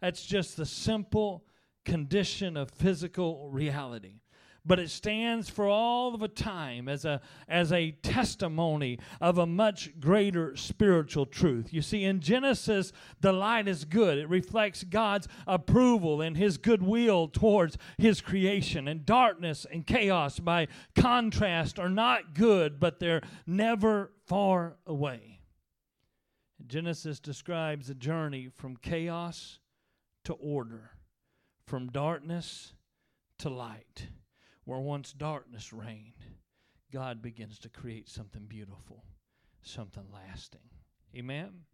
That's 0.00 0.24
just 0.24 0.56
the 0.56 0.66
simple 0.66 1.44
condition 1.84 2.56
of 2.56 2.70
physical 2.70 3.48
reality 3.50 4.22
but 4.64 4.78
it 4.78 4.90
stands 4.90 5.48
for 5.48 5.66
all 5.66 6.14
of 6.14 6.22
a 6.22 6.28
time 6.28 6.88
as 6.88 7.04
a 7.04 7.20
as 7.48 7.72
a 7.72 7.90
testimony 7.90 8.98
of 9.20 9.38
a 9.38 9.46
much 9.46 9.98
greater 9.98 10.54
spiritual 10.56 11.26
truth. 11.26 11.72
You 11.72 11.82
see 11.82 12.04
in 12.04 12.20
Genesis 12.20 12.92
the 13.20 13.32
light 13.32 13.66
is 13.66 13.84
good. 13.84 14.18
It 14.18 14.28
reflects 14.28 14.84
God's 14.84 15.26
approval 15.46 16.20
and 16.20 16.36
his 16.36 16.58
goodwill 16.58 17.28
towards 17.28 17.76
his 17.98 18.20
creation. 18.20 18.86
And 18.86 19.04
darkness 19.04 19.66
and 19.70 19.86
chaos 19.86 20.38
by 20.38 20.68
contrast 20.94 21.78
are 21.78 21.90
not 21.90 22.34
good, 22.34 22.78
but 22.78 23.00
they're 23.00 23.22
never 23.46 24.12
far 24.26 24.76
away. 24.86 25.40
Genesis 26.64 27.18
describes 27.18 27.90
a 27.90 27.94
journey 27.94 28.48
from 28.48 28.76
chaos 28.76 29.58
to 30.24 30.34
order 30.34 30.92
from 31.66 31.90
darkness 31.90 32.72
to 33.38 33.48
light. 33.48 34.08
Where 34.64 34.78
once 34.78 35.12
darkness 35.12 35.72
reigned, 35.72 36.24
God 36.92 37.20
begins 37.20 37.58
to 37.60 37.68
create 37.68 38.08
something 38.08 38.44
beautiful, 38.44 39.04
something 39.62 40.06
lasting. 40.12 40.60
Amen? 41.16 41.64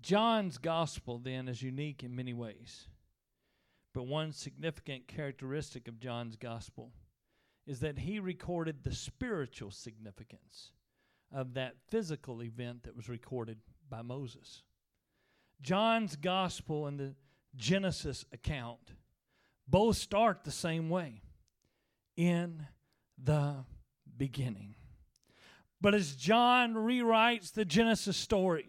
John's 0.00 0.58
gospel, 0.58 1.18
then, 1.18 1.48
is 1.48 1.62
unique 1.62 2.04
in 2.04 2.14
many 2.14 2.32
ways. 2.32 2.86
But 3.92 4.06
one 4.06 4.30
significant 4.32 5.08
characteristic 5.08 5.88
of 5.88 5.98
John's 5.98 6.36
gospel 6.36 6.92
is 7.66 7.80
that 7.80 7.98
he 7.98 8.20
recorded 8.20 8.84
the 8.84 8.94
spiritual 8.94 9.70
significance 9.70 10.70
of 11.32 11.54
that 11.54 11.74
physical 11.88 12.42
event 12.42 12.84
that 12.84 12.94
was 12.94 13.08
recorded 13.08 13.58
by 13.88 14.02
Moses. 14.02 14.62
John's 15.60 16.14
gospel 16.14 16.86
and 16.86 17.00
the 17.00 17.14
Genesis 17.56 18.24
account 18.32 18.92
both 19.68 19.96
start 19.96 20.44
the 20.44 20.50
same 20.50 20.88
way 20.88 21.22
in 22.16 22.66
the 23.22 23.64
beginning. 24.16 24.74
But 25.80 25.94
as 25.94 26.14
John 26.14 26.74
rewrites 26.74 27.52
the 27.52 27.64
Genesis 27.64 28.16
story, 28.16 28.68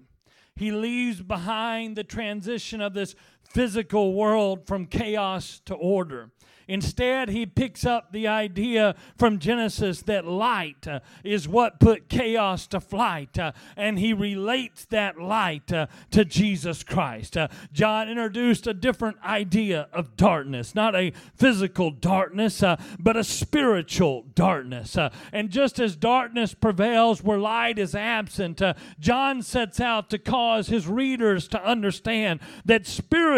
he 0.56 0.72
leaves 0.72 1.22
behind 1.22 1.96
the 1.96 2.04
transition 2.04 2.82
of 2.82 2.94
this 2.94 3.16
physical 3.50 4.14
world 4.14 4.66
from 4.68 4.86
chaos 4.86 5.62
to 5.66 5.74
order. 5.76 6.30
Instead, 6.68 7.30
he 7.30 7.46
picks 7.46 7.86
up 7.86 8.12
the 8.12 8.28
idea 8.28 8.96
from 9.18 9.40
Genesis 9.40 10.02
that 10.02 10.26
light 10.26 10.88
uh, 10.88 11.00
is 11.24 11.48
what 11.48 11.80
put 11.80 12.10
chaos 12.10 12.68
to 12.68 12.82
flight, 12.82 13.40
uh, 13.40 13.54
and 13.78 13.98
he 13.98 14.12
relates 14.12 14.84
that 14.86 15.18
light 15.20 15.72
uh, 15.72 15.88
to 16.12 16.26
Jesus 16.26 16.84
Christ. 16.84 17.38
Uh, 17.38 17.48
John 17.72 18.10
introduced 18.10 18.68
a 18.68 18.74
different 18.74 19.18
idea 19.24 19.88
of 19.94 20.18
darkness, 20.18 20.76
not 20.76 20.94
a 20.94 21.14
physical 21.36 21.90
darkness, 21.90 22.62
uh, 22.62 22.76
but 23.00 23.16
a 23.16 23.24
spiritual 23.24 24.26
darkness. 24.36 24.98
Uh, 24.98 25.10
and 25.32 25.50
just 25.50 25.80
as 25.80 25.96
darkness 25.96 26.54
prevails 26.54 27.24
where 27.24 27.40
light 27.40 27.80
is 27.80 27.96
absent, 27.96 28.62
John 29.00 29.42
sets 29.42 29.80
out 29.80 30.10
to 30.10 30.18
cause 30.18 30.68
his 30.68 30.88
readers 30.88 31.48
to 31.50 31.64
understand 31.64 32.42
that 32.66 32.86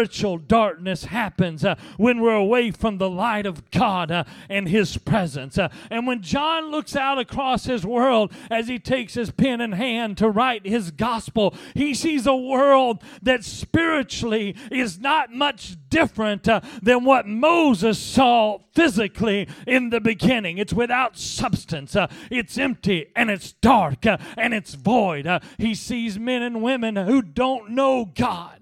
spiritual 0.00 0.38
darkness 0.38 1.04
happens 1.04 1.62
when 1.98 2.20
we're 2.20 2.34
away 2.34 2.70
from 2.70 2.96
the 2.96 3.10
light 3.10 3.44
of 3.44 3.70
God 3.70 4.10
uh, 4.10 4.24
and 4.48 4.66
His 4.66 4.96
presence. 4.96 5.58
Uh, 5.58 5.68
and 5.90 6.06
when 6.06 6.22
John 6.22 6.70
looks 6.70 6.96
out 6.96 7.18
across 7.18 7.64
his 7.64 7.84
world 7.84 8.32
as 8.50 8.66
he 8.66 8.78
takes 8.78 9.12
his 9.12 9.30
pen 9.30 9.60
in 9.60 9.72
hand 9.72 10.16
to 10.18 10.30
write 10.30 10.66
his 10.66 10.90
gospel, 10.90 11.54
he 11.74 11.92
sees 11.92 12.26
a 12.26 12.34
world 12.34 13.02
that 13.22 13.44
spiritually 13.44 14.56
is 14.70 14.98
not 14.98 15.32
much 15.32 15.76
different 15.90 16.48
uh, 16.48 16.60
than 16.82 17.04
what 17.04 17.26
Moses 17.26 17.98
saw 17.98 18.58
physically 18.72 19.48
in 19.66 19.90
the 19.90 20.00
beginning. 20.00 20.56
It's 20.56 20.72
without 20.72 21.18
substance, 21.18 21.94
uh, 21.94 22.06
it's 22.30 22.56
empty, 22.56 23.12
and 23.14 23.30
it's 23.30 23.52
dark, 23.52 24.06
uh, 24.06 24.16
and 24.38 24.54
it's 24.54 24.74
void. 24.74 25.26
Uh, 25.26 25.40
he 25.58 25.74
sees 25.74 26.18
men 26.18 26.42
and 26.42 26.62
women 26.62 26.96
who 26.96 27.20
don't 27.20 27.70
know 27.70 28.06
God. 28.06 28.59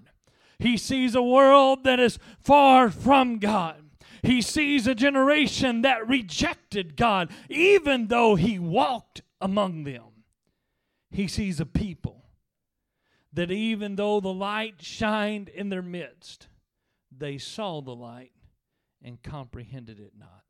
He 0.59 0.75
sees 0.75 1.15
a 1.15 1.23
world 1.23 1.85
that 1.85 1.99
is 1.99 2.19
far 2.39 2.91
from 2.91 3.39
God. 3.39 3.89
He 4.21 4.41
sees 4.41 4.85
a 4.85 4.93
generation 4.93 5.81
that 5.83 6.07
rejected 6.07 6.97
God, 6.97 7.31
even 7.49 8.07
though 8.07 8.35
he 8.35 8.59
walked 8.59 9.21
among 9.39 9.85
them. 9.85 10.25
He 11.11 11.27
sees 11.27 11.61
a 11.61 11.65
people 11.65 12.25
that, 13.31 13.51
even 13.51 13.95
though 13.95 14.19
the 14.19 14.33
light 14.33 14.81
shined 14.81 15.47
in 15.47 15.69
their 15.69 15.81
midst, 15.81 16.47
they 17.15 17.37
saw 17.37 17.81
the 17.81 17.95
light 17.95 18.33
and 19.01 19.23
comprehended 19.23 19.99
it 19.99 20.13
not. 20.19 20.43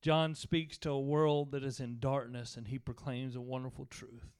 John 0.00 0.34
speaks 0.34 0.78
to 0.78 0.90
a 0.90 1.00
world 1.00 1.52
that 1.52 1.64
is 1.64 1.80
in 1.80 1.98
darkness 1.98 2.56
and 2.56 2.68
he 2.68 2.78
proclaims 2.78 3.36
a 3.36 3.40
wonderful 3.40 3.86
truth. 3.86 4.32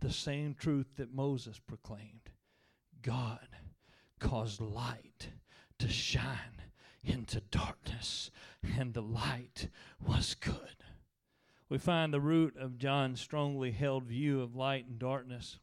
The 0.00 0.12
same 0.12 0.54
truth 0.54 0.86
that 0.96 1.14
Moses 1.14 1.58
proclaimed 1.58 2.30
God 3.02 3.48
caused 4.18 4.60
light 4.60 5.28
to 5.78 5.88
shine 5.88 6.62
into 7.04 7.40
darkness, 7.50 8.30
and 8.76 8.94
the 8.94 9.02
light 9.02 9.68
was 10.04 10.34
good. 10.34 10.76
We 11.68 11.78
find 11.78 12.12
the 12.12 12.20
root 12.20 12.56
of 12.56 12.78
John's 12.78 13.20
strongly 13.20 13.72
held 13.72 14.04
view 14.04 14.40
of 14.40 14.54
light 14.54 14.86
and 14.86 14.98
darkness 14.98 15.58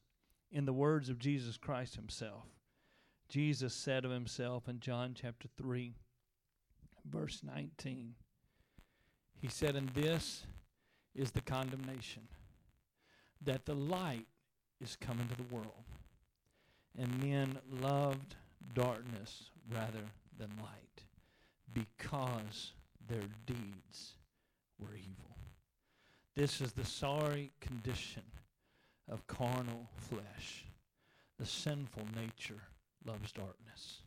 in 0.52 0.66
the 0.66 0.74
words 0.74 1.10
of 1.10 1.20
Jesus 1.20 1.58
Christ 1.58 1.96
himself. 1.96 2.46
Jesus 3.30 3.74
said 3.74 4.06
of 4.06 4.12
himself 4.12 4.68
in 4.68 4.80
John 4.80 5.16
chapter 5.20 5.48
3, 5.58 5.96
verse 7.10 7.42
19, 7.44 8.16
He 9.42 9.48
said, 9.48 9.76
And 9.76 9.90
this 9.90 10.46
is 11.16 11.32
the 11.32 11.42
condemnation, 11.42 12.28
that 13.42 13.66
the 13.66 13.76
light 13.76 14.28
is 14.82 14.98
come 15.00 15.20
into 15.20 15.36
the 15.36 15.56
world, 15.56 15.86
and 16.98 17.24
men 17.24 17.58
loved 17.70 18.36
darkness 18.74 19.50
rather 19.72 20.06
than 20.38 20.50
light, 20.62 21.04
because 21.74 22.72
their 23.08 23.28
deeds 23.46 24.14
were 24.80 24.96
evil. 24.96 25.38
This 26.36 26.62
is 26.62 26.74
the 26.74 26.86
sorry 26.86 27.52
condition 27.62 28.24
of 29.10 29.28
carnal 29.28 29.90
flesh. 29.96 30.66
The 31.38 31.46
sinful 31.46 32.08
nature 32.16 32.62
loves 33.06 33.32
darkness. 33.32 34.02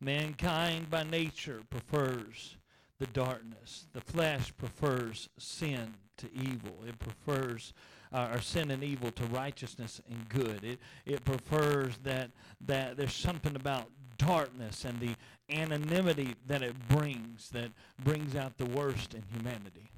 Mankind 0.00 0.90
by 0.90 1.04
nature 1.04 1.60
prefers 1.70 2.56
the 2.98 3.06
darkness. 3.06 3.86
The 3.92 4.00
flesh 4.00 4.52
prefers 4.56 5.28
sin 5.38 5.94
to 6.18 6.26
evil. 6.34 6.84
It 6.86 6.98
prefers 6.98 7.72
uh, 8.12 8.30
or 8.32 8.40
sin 8.40 8.70
and 8.70 8.82
evil 8.82 9.10
to 9.12 9.24
righteousness 9.26 10.00
and 10.10 10.28
good. 10.28 10.64
It 10.64 10.78
it 11.06 11.24
prefers 11.24 11.96
that 12.04 12.30
that 12.66 12.96
there's 12.96 13.14
something 13.14 13.56
about 13.56 13.90
darkness 14.18 14.84
and 14.84 15.00
the 15.00 15.14
anonymity 15.50 16.34
that 16.46 16.62
it 16.62 16.74
brings 16.88 17.50
that 17.50 17.70
brings 18.02 18.36
out 18.36 18.56
the 18.58 18.66
worst 18.66 19.14
in 19.14 19.22
humanity. 19.34 19.90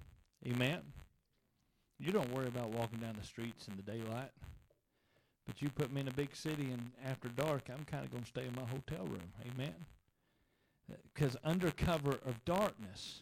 Amen. 0.47 0.81
You 1.99 2.13
don't 2.13 2.33
worry 2.33 2.49
about 2.49 2.71
walking 2.71 2.99
down 2.99 3.17
the 3.19 3.27
streets 3.27 3.69
in 3.69 3.77
the 3.77 3.83
daylight. 3.83 4.31
But 5.47 5.61
you 5.61 5.69
put 5.69 5.93
me 5.93 6.01
in 6.01 6.09
a 6.09 6.13
big 6.13 6.35
city 6.35 6.71
and 6.73 6.91
after 7.05 7.29
dark, 7.29 7.69
I'm 7.69 7.85
kind 7.85 8.05
of 8.05 8.11
going 8.11 8.23
to 8.23 8.29
stay 8.29 8.47
in 8.47 8.55
my 8.55 8.65
hotel 8.67 9.05
room. 9.05 9.33
Amen. 9.53 9.75
Because 11.13 11.37
under 11.45 11.71
cover 11.71 12.19
of 12.27 12.45
darkness, 12.45 13.21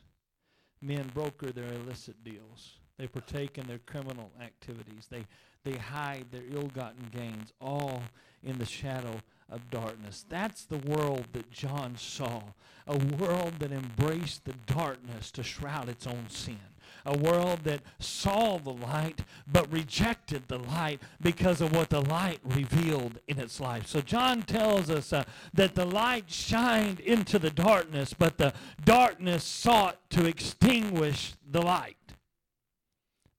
men 0.80 1.11
broker 1.14 1.50
their 1.50 1.72
illicit 1.72 2.22
deals. 2.25 2.76
They 3.02 3.09
partake 3.09 3.59
in 3.59 3.66
their 3.66 3.80
criminal 3.80 4.30
activities. 4.40 5.09
They, 5.11 5.26
they 5.64 5.76
hide 5.76 6.26
their 6.30 6.44
ill-gotten 6.52 7.09
gains, 7.11 7.52
all 7.61 8.00
in 8.44 8.59
the 8.59 8.64
shadow 8.64 9.16
of 9.50 9.68
darkness. 9.73 10.25
That's 10.28 10.66
the 10.66 10.78
world 10.78 11.25
that 11.32 11.50
John 11.50 11.97
saw, 11.97 12.42
a 12.87 12.97
world 12.97 13.54
that 13.59 13.73
embraced 13.73 14.44
the 14.44 14.54
darkness 14.73 15.32
to 15.32 15.42
shroud 15.42 15.88
its 15.88 16.06
own 16.06 16.26
sin 16.28 16.61
a 17.04 17.18
world 17.18 17.61
that 17.64 17.80
saw 17.99 18.59
the 18.59 18.73
light 18.73 19.23
but 19.50 19.73
rejected 19.73 20.47
the 20.47 20.59
light 20.59 21.00
because 21.21 21.61
of 21.61 21.75
what 21.75 21.90
the 21.90 22.00
light 22.00 22.38
revealed 22.44 23.18
in 23.26 23.38
its 23.38 23.61
life. 23.61 23.87
So 23.87 24.00
John 24.00 24.42
tells 24.42 24.90
us 24.90 25.12
uh, 25.12 25.25
that 25.54 25.75
the 25.75 25.85
light 25.85 26.30
shined 26.30 27.00
into 27.00 27.38
the 27.38 27.50
darkness, 27.50 28.14
but 28.16 28.38
the 28.38 28.52
darkness 28.85 29.42
sought 29.42 29.99
to 30.11 30.26
extinguish 30.26 31.35
the 31.50 31.62
light. 31.62 31.97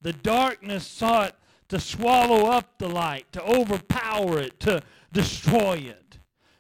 The 0.03 0.13
darkness 0.13 0.85
sought 0.85 1.35
to 1.69 1.79
swallow 1.79 2.45
up 2.45 2.77
the 2.77 2.89
light, 2.89 3.31
to 3.31 3.41
overpower 3.41 4.37
it, 4.39 4.59
to 4.59 4.83
destroy 5.11 5.77
it. 5.77 6.19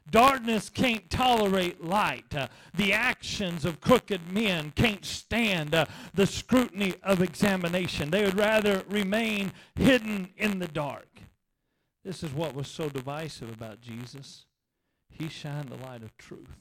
Darkness 0.09 0.69
can't 0.69 1.09
tolerate 1.09 1.83
light. 1.83 2.33
Uh, 2.33 2.47
the 2.73 2.93
actions 2.93 3.65
of 3.65 3.81
crooked 3.81 4.31
men 4.31 4.71
can't 4.75 5.03
stand 5.03 5.75
uh, 5.75 5.85
the 6.13 6.25
scrutiny 6.25 6.93
of 7.03 7.21
examination. 7.21 8.11
They 8.11 8.23
would 8.23 8.37
rather 8.37 8.83
remain 8.89 9.51
hidden 9.75 10.29
in 10.37 10.59
the 10.59 10.67
dark. 10.67 11.07
This 12.05 12.23
is 12.23 12.31
what 12.33 12.55
was 12.55 12.67
so 12.67 12.89
divisive 12.89 13.51
about 13.51 13.81
Jesus. 13.81 14.45
He 15.09 15.29
shined 15.29 15.69
the 15.69 15.83
light 15.85 16.03
of 16.03 16.15
truth. 16.17 16.57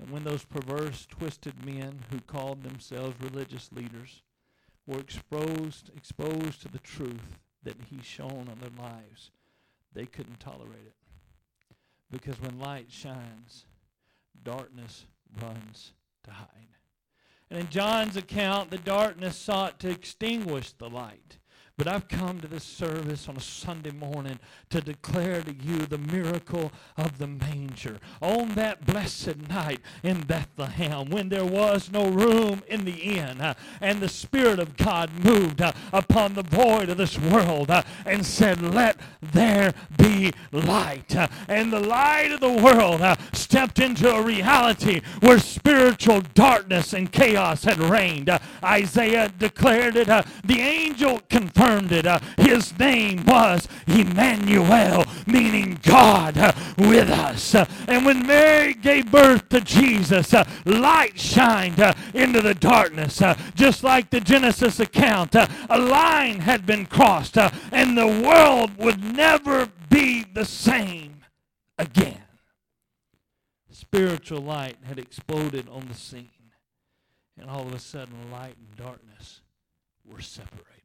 And 0.00 0.10
when 0.10 0.24
those 0.24 0.44
perverse, 0.44 1.06
twisted 1.06 1.64
men 1.64 2.04
who 2.10 2.20
called 2.20 2.62
themselves 2.62 3.16
religious 3.20 3.70
leaders 3.72 4.22
were 4.90 4.98
exposed, 4.98 5.90
exposed 5.96 6.62
to 6.62 6.68
the 6.68 6.78
truth 6.80 7.38
that 7.62 7.76
he 7.88 8.00
shone 8.02 8.48
on 8.50 8.58
their 8.60 8.84
lives, 8.84 9.30
they 9.94 10.04
couldn't 10.04 10.40
tolerate 10.40 10.86
it. 10.86 10.94
Because 12.10 12.40
when 12.40 12.58
light 12.58 12.90
shines, 12.90 13.66
darkness 14.42 15.06
runs 15.40 15.92
to 16.24 16.32
hide. 16.32 16.48
And 17.50 17.60
in 17.60 17.68
John's 17.68 18.16
account, 18.16 18.70
the 18.70 18.78
darkness 18.78 19.36
sought 19.36 19.78
to 19.80 19.90
extinguish 19.90 20.72
the 20.72 20.90
light. 20.90 21.38
But 21.80 21.88
I've 21.88 22.08
come 22.08 22.40
to 22.40 22.46
this 22.46 22.62
service 22.62 23.26
on 23.26 23.38
a 23.38 23.40
Sunday 23.40 23.90
morning 23.90 24.38
to 24.68 24.82
declare 24.82 25.40
to 25.40 25.54
you 25.54 25.78
the 25.78 25.96
miracle 25.96 26.72
of 26.98 27.16
the 27.16 27.26
manger. 27.26 27.96
On 28.20 28.50
that 28.50 28.84
blessed 28.84 29.48
night 29.48 29.80
in 30.02 30.20
Bethlehem, 30.20 31.08
when 31.08 31.30
there 31.30 31.46
was 31.46 31.90
no 31.90 32.10
room 32.10 32.62
in 32.68 32.84
the 32.84 32.92
inn, 32.92 33.40
uh, 33.40 33.54
and 33.80 34.02
the 34.02 34.10
Spirit 34.10 34.58
of 34.58 34.76
God 34.76 35.24
moved 35.24 35.62
uh, 35.62 35.72
upon 35.90 36.34
the 36.34 36.42
void 36.42 36.90
of 36.90 36.98
this 36.98 37.18
world 37.18 37.70
uh, 37.70 37.82
and 38.04 38.26
said, 38.26 38.60
Let 38.60 38.98
there 39.22 39.72
be 39.96 40.34
light. 40.52 41.16
Uh, 41.16 41.28
and 41.48 41.72
the 41.72 41.80
light 41.80 42.30
of 42.30 42.40
the 42.40 42.62
world 42.62 43.00
uh, 43.00 43.16
stepped 43.32 43.78
into 43.78 44.12
a 44.12 44.20
reality 44.20 45.00
where 45.20 45.38
spiritual 45.38 46.20
darkness 46.34 46.92
and 46.92 47.10
chaos 47.10 47.64
had 47.64 47.78
reigned. 47.78 48.28
Uh, 48.28 48.38
Isaiah 48.62 49.30
declared 49.30 49.96
it. 49.96 50.08
the 50.44 50.60
angel 50.60 51.22
confirmed 51.30 51.69
confirmed 51.70 51.92
it. 51.92 52.06
Uh, 52.06 52.18
his 52.36 52.76
name 52.78 53.24
was 53.24 53.68
Emmanuel, 53.86 55.04
meaning 55.26 55.78
God 55.82 56.36
uh, 56.36 56.52
with 56.78 57.08
us. 57.10 57.54
Uh, 57.54 57.66
and 57.86 58.04
when 58.04 58.26
Mary 58.26 58.74
gave 58.74 59.10
birth 59.10 59.48
to 59.50 59.60
Jesus, 59.60 60.34
light 60.64 61.18
shined 61.18 61.80
into 62.14 62.40
the 62.40 62.54
darkness. 62.54 63.22
Just 63.54 63.84
like 63.84 64.10
the 64.10 64.20
Genesis 64.20 64.80
account, 64.80 65.34
a 65.34 65.78
line 65.78 66.40
had 66.40 66.66
been 66.66 66.86
crossed, 66.86 67.36
and 67.36 67.96
the 67.96 68.06
world 68.06 68.76
would 68.76 69.02
never 69.02 69.68
be 69.88 70.24
the 70.24 70.44
same 70.44 71.20
again. 71.78 72.22
Spiritual 73.70 74.40
light 74.40 74.76
had 74.84 74.98
exploded 74.98 75.68
on 75.68 75.86
the 75.88 75.94
scene, 75.94 76.28
and 77.38 77.48
all 77.48 77.62
of 77.62 77.74
a 77.74 77.78
sudden, 77.78 78.30
light 78.30 78.56
and 78.56 78.76
darkness 78.76 79.40
were 80.04 80.20
separated. 80.20 80.79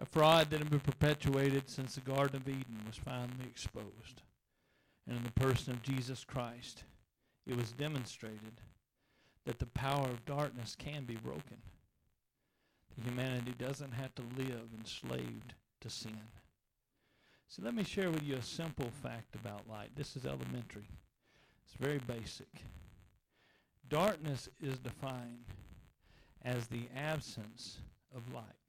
A 0.00 0.06
fraud 0.06 0.48
that 0.50 0.60
had 0.60 0.70
been 0.70 0.80
perpetuated 0.80 1.68
since 1.68 1.94
the 1.94 2.00
Garden 2.00 2.36
of 2.36 2.48
Eden 2.48 2.80
was 2.86 2.96
finally 2.96 3.44
exposed. 3.46 4.22
And 5.06 5.18
in 5.18 5.24
the 5.24 5.32
person 5.32 5.74
of 5.74 5.82
Jesus 5.82 6.24
Christ, 6.24 6.84
it 7.46 7.56
was 7.56 7.72
demonstrated 7.72 8.62
that 9.44 9.58
the 9.58 9.66
power 9.66 10.06
of 10.06 10.24
darkness 10.24 10.74
can 10.78 11.04
be 11.04 11.16
broken. 11.16 11.58
That 12.96 13.04
humanity 13.04 13.54
doesn't 13.58 13.92
have 13.92 14.14
to 14.14 14.22
live 14.38 14.68
enslaved 14.78 15.54
to 15.80 15.90
sin. 15.90 16.18
So 17.48 17.62
let 17.62 17.74
me 17.74 17.84
share 17.84 18.10
with 18.10 18.22
you 18.22 18.36
a 18.36 18.42
simple 18.42 18.90
fact 19.02 19.34
about 19.34 19.68
light. 19.68 19.90
This 19.96 20.16
is 20.16 20.24
elementary. 20.24 20.88
It's 21.66 21.74
very 21.78 21.98
basic. 21.98 22.64
Darkness 23.88 24.48
is 24.62 24.78
defined 24.78 25.44
as 26.42 26.68
the 26.68 26.88
absence 26.96 27.78
of 28.16 28.32
light. 28.32 28.59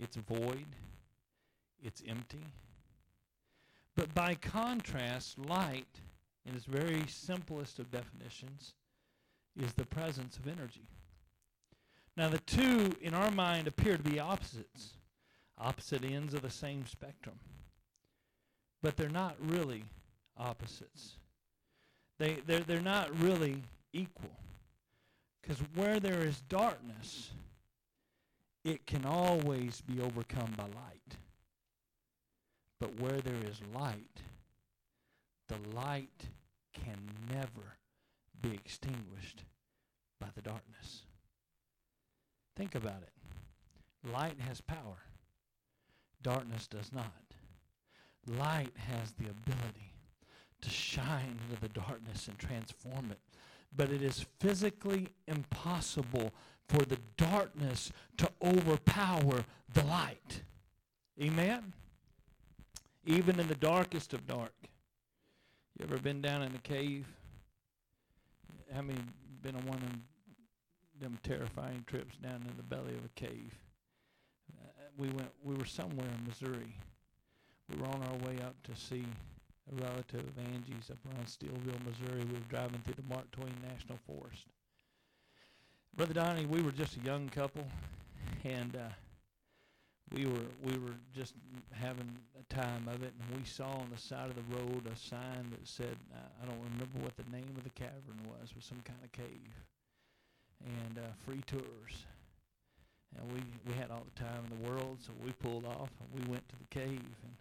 It's 0.00 0.16
void. 0.16 0.66
It's 1.82 2.02
empty. 2.08 2.44
But 3.96 4.14
by 4.14 4.34
contrast, 4.34 5.38
light, 5.38 6.00
in 6.46 6.54
its 6.54 6.64
very 6.64 7.04
simplest 7.06 7.78
of 7.78 7.90
definitions, 7.90 8.74
is 9.60 9.72
the 9.74 9.84
presence 9.84 10.36
of 10.36 10.46
energy. 10.46 10.86
Now, 12.16 12.28
the 12.28 12.38
two, 12.38 12.94
in 13.00 13.14
our 13.14 13.30
mind, 13.30 13.66
appear 13.66 13.96
to 13.96 14.02
be 14.02 14.18
opposites, 14.18 14.94
opposite 15.58 16.04
ends 16.04 16.34
of 16.34 16.42
the 16.42 16.50
same 16.50 16.86
spectrum. 16.86 17.38
But 18.82 18.96
they're 18.96 19.08
not 19.08 19.36
really 19.38 19.84
opposites. 20.36 21.16
They, 22.18 22.38
they're, 22.46 22.60
they're 22.60 22.80
not 22.80 23.18
really 23.20 23.62
equal. 23.92 24.30
Because 25.40 25.58
where 25.74 26.00
there 26.00 26.22
is 26.22 26.40
darkness, 26.48 27.30
it 28.64 28.86
can 28.86 29.04
always 29.04 29.80
be 29.80 30.00
overcome 30.00 30.54
by 30.56 30.64
light. 30.64 31.16
But 32.78 33.00
where 33.00 33.20
there 33.20 33.48
is 33.48 33.60
light, 33.74 34.22
the 35.48 35.58
light 35.74 36.28
can 36.72 36.98
never 37.30 37.76
be 38.40 38.52
extinguished 38.52 39.44
by 40.20 40.28
the 40.34 40.42
darkness. 40.42 41.02
Think 42.56 42.74
about 42.74 43.02
it. 43.02 44.10
Light 44.12 44.40
has 44.40 44.60
power. 44.60 45.04
Darkness 46.22 46.66
does 46.66 46.92
not. 46.92 47.12
Light 48.26 48.72
has 48.76 49.12
the 49.12 49.28
ability 49.30 49.94
to 50.60 50.70
shine 50.70 51.38
into 51.48 51.60
the 51.60 51.68
darkness 51.68 52.28
and 52.28 52.38
transform 52.38 53.10
it. 53.10 53.20
But 53.74 53.90
it 53.90 54.02
is 54.02 54.26
physically 54.40 55.08
impossible 55.26 56.32
for 56.68 56.84
the 56.84 56.98
darkness 57.16 57.92
to 58.16 58.30
overpower 58.42 59.44
the 59.72 59.84
light. 59.84 60.42
Amen? 61.20 61.72
Even 63.04 63.40
in 63.40 63.48
the 63.48 63.54
darkest 63.54 64.14
of 64.14 64.26
dark. 64.26 64.54
You 65.78 65.86
ever 65.86 65.98
been 65.98 66.20
down 66.20 66.42
in 66.42 66.54
a 66.54 66.58
cave? 66.58 67.06
How 68.72 68.82
many 68.82 68.98
been 69.42 69.56
on 69.56 69.66
one 69.66 69.78
of 69.78 71.00
them, 71.00 71.18
terrifying 71.22 71.84
trips 71.86 72.16
down 72.16 72.44
in 72.48 72.56
the 72.56 72.62
belly 72.62 72.94
of 72.94 73.04
a 73.04 73.20
cave? 73.20 73.54
Uh, 74.52 74.68
we 74.98 75.08
went. 75.08 75.30
We 75.42 75.54
were 75.54 75.64
somewhere 75.64 76.06
in 76.06 76.26
Missouri. 76.26 76.76
We 77.68 77.80
were 77.80 77.86
on 77.86 78.02
our 78.02 78.28
way 78.28 78.40
up 78.42 78.54
to 78.64 78.76
see 78.76 79.04
a 79.70 79.82
relative 79.82 80.20
of 80.20 80.38
Angie's 80.54 80.90
up 80.90 80.98
around 81.06 81.26
Steelville, 81.26 81.84
Missouri. 81.84 82.24
We 82.24 82.34
were 82.34 82.48
driving 82.48 82.80
through 82.84 82.94
the 82.94 83.14
Mark 83.14 83.30
Twain 83.30 83.54
National 83.62 83.98
Forest. 84.06 84.46
Brother 85.96 86.14
Donnie, 86.14 86.46
we 86.46 86.62
were 86.62 86.72
just 86.72 86.96
a 86.96 87.00
young 87.00 87.28
couple, 87.28 87.66
and 88.44 88.74
uh, 88.74 88.88
we 90.14 90.24
were 90.24 90.48
we 90.64 90.78
were 90.78 90.94
just 91.14 91.34
having 91.72 92.08
a 92.38 92.54
time 92.54 92.88
of 92.88 93.02
it, 93.02 93.12
and 93.20 93.38
we 93.38 93.44
saw 93.44 93.66
on 93.66 93.88
the 93.92 94.00
side 94.00 94.30
of 94.30 94.36
the 94.36 94.56
road 94.56 94.86
a 94.86 94.96
sign 94.96 95.50
that 95.50 95.66
said 95.66 95.96
I 96.42 96.46
don't 96.46 96.62
remember 96.72 97.00
what 97.00 97.16
the 97.16 97.30
name 97.30 97.54
of 97.56 97.64
the 97.64 97.70
cavern 97.70 98.18
was, 98.26 98.50
but 98.54 98.62
some 98.64 98.80
kind 98.84 98.98
of 99.04 99.12
cave, 99.12 99.52
and 100.64 100.98
uh, 100.98 101.08
free 101.26 101.42
tours. 101.46 102.06
And 103.18 103.32
we 103.32 103.40
we 103.66 103.78
had 103.78 103.90
all 103.90 104.06
the 104.14 104.20
time 104.22 104.44
in 104.50 104.62
the 104.62 104.70
world, 104.70 104.98
so 105.00 105.12
we 105.24 105.32
pulled 105.32 105.66
off 105.66 105.90
and 106.00 106.08
we 106.14 106.30
went 106.30 106.48
to 106.48 106.56
the 106.56 106.70
cave 106.70 107.14
and 107.24 107.36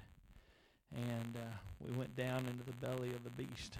and 1.07 1.37
uh, 1.37 1.55
we 1.87 1.95
went 1.97 2.15
down 2.15 2.39
into 2.39 2.63
the 2.65 2.85
belly 2.85 3.09
of 3.13 3.23
the 3.23 3.29
beast, 3.29 3.77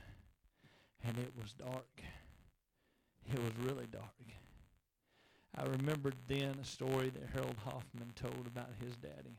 and 1.03 1.17
it 1.17 1.34
was 1.41 1.53
dark. 1.53 2.03
It 3.34 3.39
was 3.39 3.51
really 3.65 3.88
dark. 3.91 4.05
I 5.57 5.63
remembered 5.63 6.15
then 6.27 6.55
a 6.62 6.65
story 6.65 7.09
that 7.09 7.29
Harold 7.33 7.57
Hoffman 7.65 8.13
told 8.15 8.47
about 8.47 8.69
his 8.79 8.95
daddy. 8.97 9.38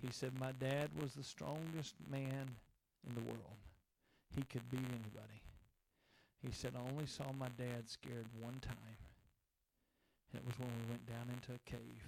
He 0.00 0.10
said, 0.10 0.38
My 0.38 0.52
dad 0.52 0.90
was 1.00 1.14
the 1.14 1.24
strongest 1.24 1.94
man 2.10 2.56
in 3.06 3.14
the 3.14 3.22
world. 3.22 3.58
He 4.34 4.42
could 4.42 4.70
beat 4.70 4.80
anybody. 4.80 5.42
He 6.42 6.52
said, 6.52 6.74
I 6.76 6.90
only 6.90 7.06
saw 7.06 7.32
my 7.32 7.48
dad 7.56 7.88
scared 7.88 8.26
one 8.40 8.58
time. 8.60 8.98
And 10.32 10.40
it 10.40 10.46
was 10.46 10.58
when 10.58 10.68
we 10.68 10.90
went 10.90 11.06
down 11.06 11.28
into 11.32 11.52
a 11.52 11.70
cave 11.70 12.02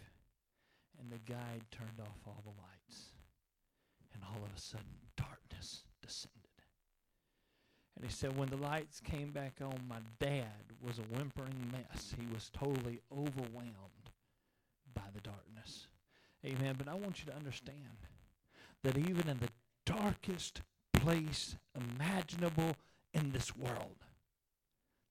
and 1.00 1.10
the 1.10 1.30
guide 1.30 1.62
turned 1.70 2.00
off 2.00 2.18
all 2.26 2.42
the 2.44 2.60
lights. 2.62 3.12
And 4.14 4.22
all 4.24 4.44
of 4.44 4.56
a 4.56 4.60
sudden, 4.60 4.86
darkness 5.16 5.82
descended. 6.00 6.45
And 7.96 8.04
he 8.04 8.12
said, 8.12 8.36
when 8.36 8.50
the 8.50 8.56
lights 8.56 9.00
came 9.00 9.30
back 9.30 9.54
on, 9.62 9.80
my 9.88 9.96
dad 10.20 10.44
was 10.82 10.98
a 10.98 11.02
whimpering 11.02 11.72
mess. 11.72 12.14
He 12.18 12.26
was 12.32 12.50
totally 12.52 13.00
overwhelmed 13.10 14.10
by 14.94 15.02
the 15.14 15.22
darkness. 15.22 15.86
Amen. 16.44 16.74
But 16.76 16.88
I 16.88 16.94
want 16.94 17.20
you 17.20 17.30
to 17.30 17.36
understand 17.36 17.96
that 18.84 18.98
even 18.98 19.28
in 19.28 19.38
the 19.38 19.48
darkest 19.86 20.60
place 20.92 21.56
imaginable 21.74 22.76
in 23.14 23.32
this 23.32 23.56
world, 23.56 24.04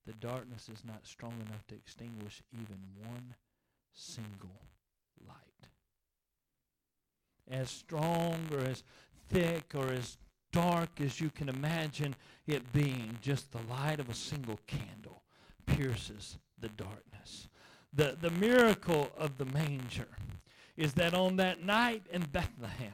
the 0.05 0.13
darkness 0.13 0.69
is 0.71 0.83
not 0.85 1.07
strong 1.07 1.33
enough 1.47 1.65
to 1.67 1.75
extinguish 1.75 2.43
even 2.53 2.77
one 3.03 3.33
single 3.93 4.61
light. 5.27 5.69
As 7.49 7.71
strong 7.71 8.47
or 8.51 8.59
as 8.59 8.83
thick 9.29 9.73
or 9.73 9.91
as 9.91 10.17
dark 10.55 11.01
as 11.01 11.19
you 11.19 11.29
can 11.29 11.49
imagine 11.49 12.15
it 12.47 12.71
being, 12.71 13.17
just 13.21 13.51
the 13.51 13.59
light 13.69 13.99
of 13.99 14.09
a 14.09 14.13
single 14.13 14.57
candle 14.67 15.21
pierces 15.65 16.37
the 16.59 16.69
darkness. 16.69 17.49
The, 17.93 18.17
the 18.19 18.31
miracle 18.31 19.11
of 19.17 19.37
the 19.37 19.45
manger 19.45 20.07
is 20.77 20.93
that 20.93 21.13
on 21.13 21.35
that 21.35 21.61
night 21.63 22.03
in 22.09 22.21
Bethlehem, 22.31 22.93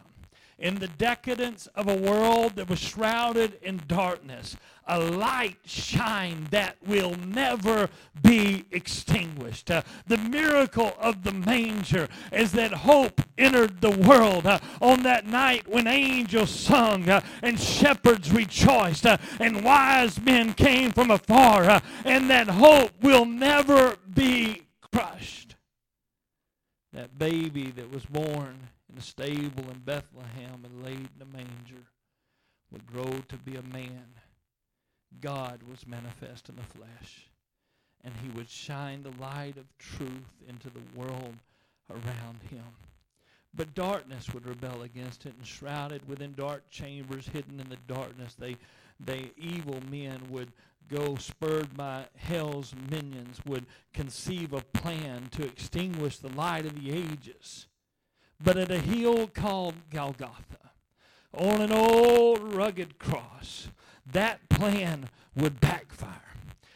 in 0.62 0.76
the 0.76 0.88
decadence 0.88 1.68
of 1.76 1.88
a 1.88 1.96
world 1.96 2.56
that 2.56 2.70
was 2.70 2.80
shrouded 2.80 3.58
in 3.64 3.82
darkness, 3.88 4.56
a 4.88 5.00
light 5.00 5.58
shined 5.66 6.48
that 6.48 6.76
will 6.86 7.16
never 7.16 7.90
be 8.22 8.66
extinguished. 8.72 9.72
Uh, 9.72 9.82
the 10.08 10.18
miracle 10.18 10.94
of 11.00 11.24
the 11.24 11.32
manger 11.32 12.08
is 12.32 12.52
that 12.52 12.72
hope 12.72 13.22
entered 13.38 13.82
the 13.82 13.90
world 13.90 14.46
uh, 14.46 14.60
on 14.82 15.02
that 15.04 15.26
night 15.26 15.68
when 15.68 15.88
angels 15.88 16.52
sung 16.52 17.10
uh, 17.10 17.22
and 17.42 17.60
shepherds 17.60 18.32
rejoiced 18.32 19.06
uh, 19.06 19.18
and 19.40 19.64
wise 19.64 20.20
men 20.22 20.54
came 20.54 20.92
from 20.92 21.10
afar, 21.10 21.64
uh, 21.64 21.80
and 22.06 22.30
that 22.30 22.48
hope 22.48 22.92
will 23.02 23.26
never 23.26 23.96
be 24.14 24.62
crushed. 24.94 25.56
That 26.94 27.18
baby 27.18 27.72
that 27.72 27.92
was 27.92 28.06
born 28.06 28.68
in 28.92 28.98
a 28.98 29.02
stable 29.02 29.70
in 29.70 29.80
Bethlehem 29.86 30.64
and 30.64 30.84
laid 30.84 31.10
in 31.16 31.22
a 31.22 31.26
manger 31.26 31.84
would 32.72 32.86
grow 32.88 33.12
to 33.28 33.38
be 33.38 33.56
a 33.56 33.74
man. 33.74 34.06
God 35.20 35.62
was 35.70 35.88
manifest 35.88 36.50
in 36.50 36.56
the 36.56 36.64
flesh, 36.64 37.28
and 38.04 38.14
he 38.22 38.30
would 38.30 38.50
shine 38.50 39.04
the 39.04 39.22
light 39.22 39.58
of 39.58 39.78
truth 39.78 40.42
into 40.48 40.70
the 40.70 41.00
world 41.00 41.36
around 41.90 42.40
him. 42.50 42.64
But 43.54 43.76
darkness 43.76 44.34
would 44.34 44.48
rebel 44.48 44.84
against 44.84 45.26
it, 45.26 45.34
and 45.38 45.46
shrouded 45.46 46.08
within 46.08 46.34
dark 46.34 46.70
chambers, 46.70 47.28
hidden 47.28 47.60
in 47.60 47.70
the 47.70 47.94
darkness, 47.94 48.36
they, 48.36 48.56
they 49.00 49.32
evil 49.38 49.80
men 49.90 50.22
would 50.30 50.54
go 50.88 51.16
spurred 51.16 51.76
by 51.76 52.06
hell's 52.16 52.74
minions, 52.90 53.42
would 53.46 53.66
conceive 53.94 54.54
a 54.54 54.62
plan 54.62 55.28
to 55.32 55.46
extinguish 55.46 56.18
the 56.18 56.30
light 56.30 56.66
of 56.66 56.82
the 56.82 56.92
ages 56.92 57.68
but 58.44 58.58
at 58.58 58.72
a 58.72 58.80
hill 58.80 59.28
called 59.28 59.76
Golgotha, 59.90 60.72
on 61.34 61.62
an 61.62 61.72
old 61.72 62.54
rugged 62.54 63.00
cross, 63.00 63.70
that 64.12 64.50
plan 64.50 65.10
would 65.36 65.60
backfire 65.62 66.31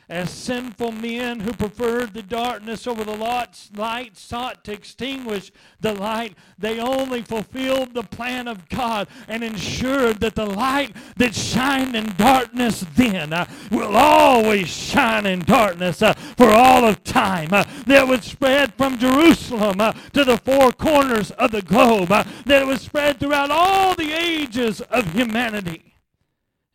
as 0.07 0.29
sinful 0.29 0.91
men 0.91 1.39
who 1.39 1.51
preferred 1.51 2.13
the 2.13 2.21
darkness 2.21 2.85
over 2.85 3.03
the 3.03 3.15
light 3.15 4.15
sought 4.17 4.63
to 4.63 4.71
extinguish 4.71 5.51
the 5.79 5.93
light, 5.93 6.35
they 6.59 6.79
only 6.79 7.21
fulfilled 7.21 7.93
the 7.93 8.03
plan 8.03 8.47
of 8.47 8.69
God 8.69 9.07
and 9.27 9.43
ensured 9.43 10.19
that 10.19 10.35
the 10.35 10.45
light 10.45 10.95
that 11.17 11.33
shined 11.33 11.95
in 11.95 12.13
darkness 12.17 12.85
then 12.95 13.33
uh, 13.33 13.45
will 13.71 13.95
always 13.95 14.67
shine 14.67 15.25
in 15.25 15.39
darkness 15.39 16.01
uh, 16.01 16.13
for 16.13 16.49
all 16.49 16.85
of 16.85 17.03
time. 17.03 17.49
Uh, 17.51 17.63
that 17.87 18.07
would 18.07 18.23
spread 18.23 18.73
from 18.75 18.97
Jerusalem 18.97 19.81
uh, 19.81 19.93
to 20.13 20.23
the 20.23 20.37
four 20.37 20.71
corners 20.71 21.31
of 21.31 21.51
the 21.51 21.61
globe. 21.61 22.11
Uh, 22.11 22.23
that 22.45 22.65
would 22.67 22.79
spread 22.79 23.19
throughout 23.19 23.49
all 23.49 23.95
the 23.95 24.11
ages 24.11 24.81
of 24.81 25.13
humanity 25.13 25.95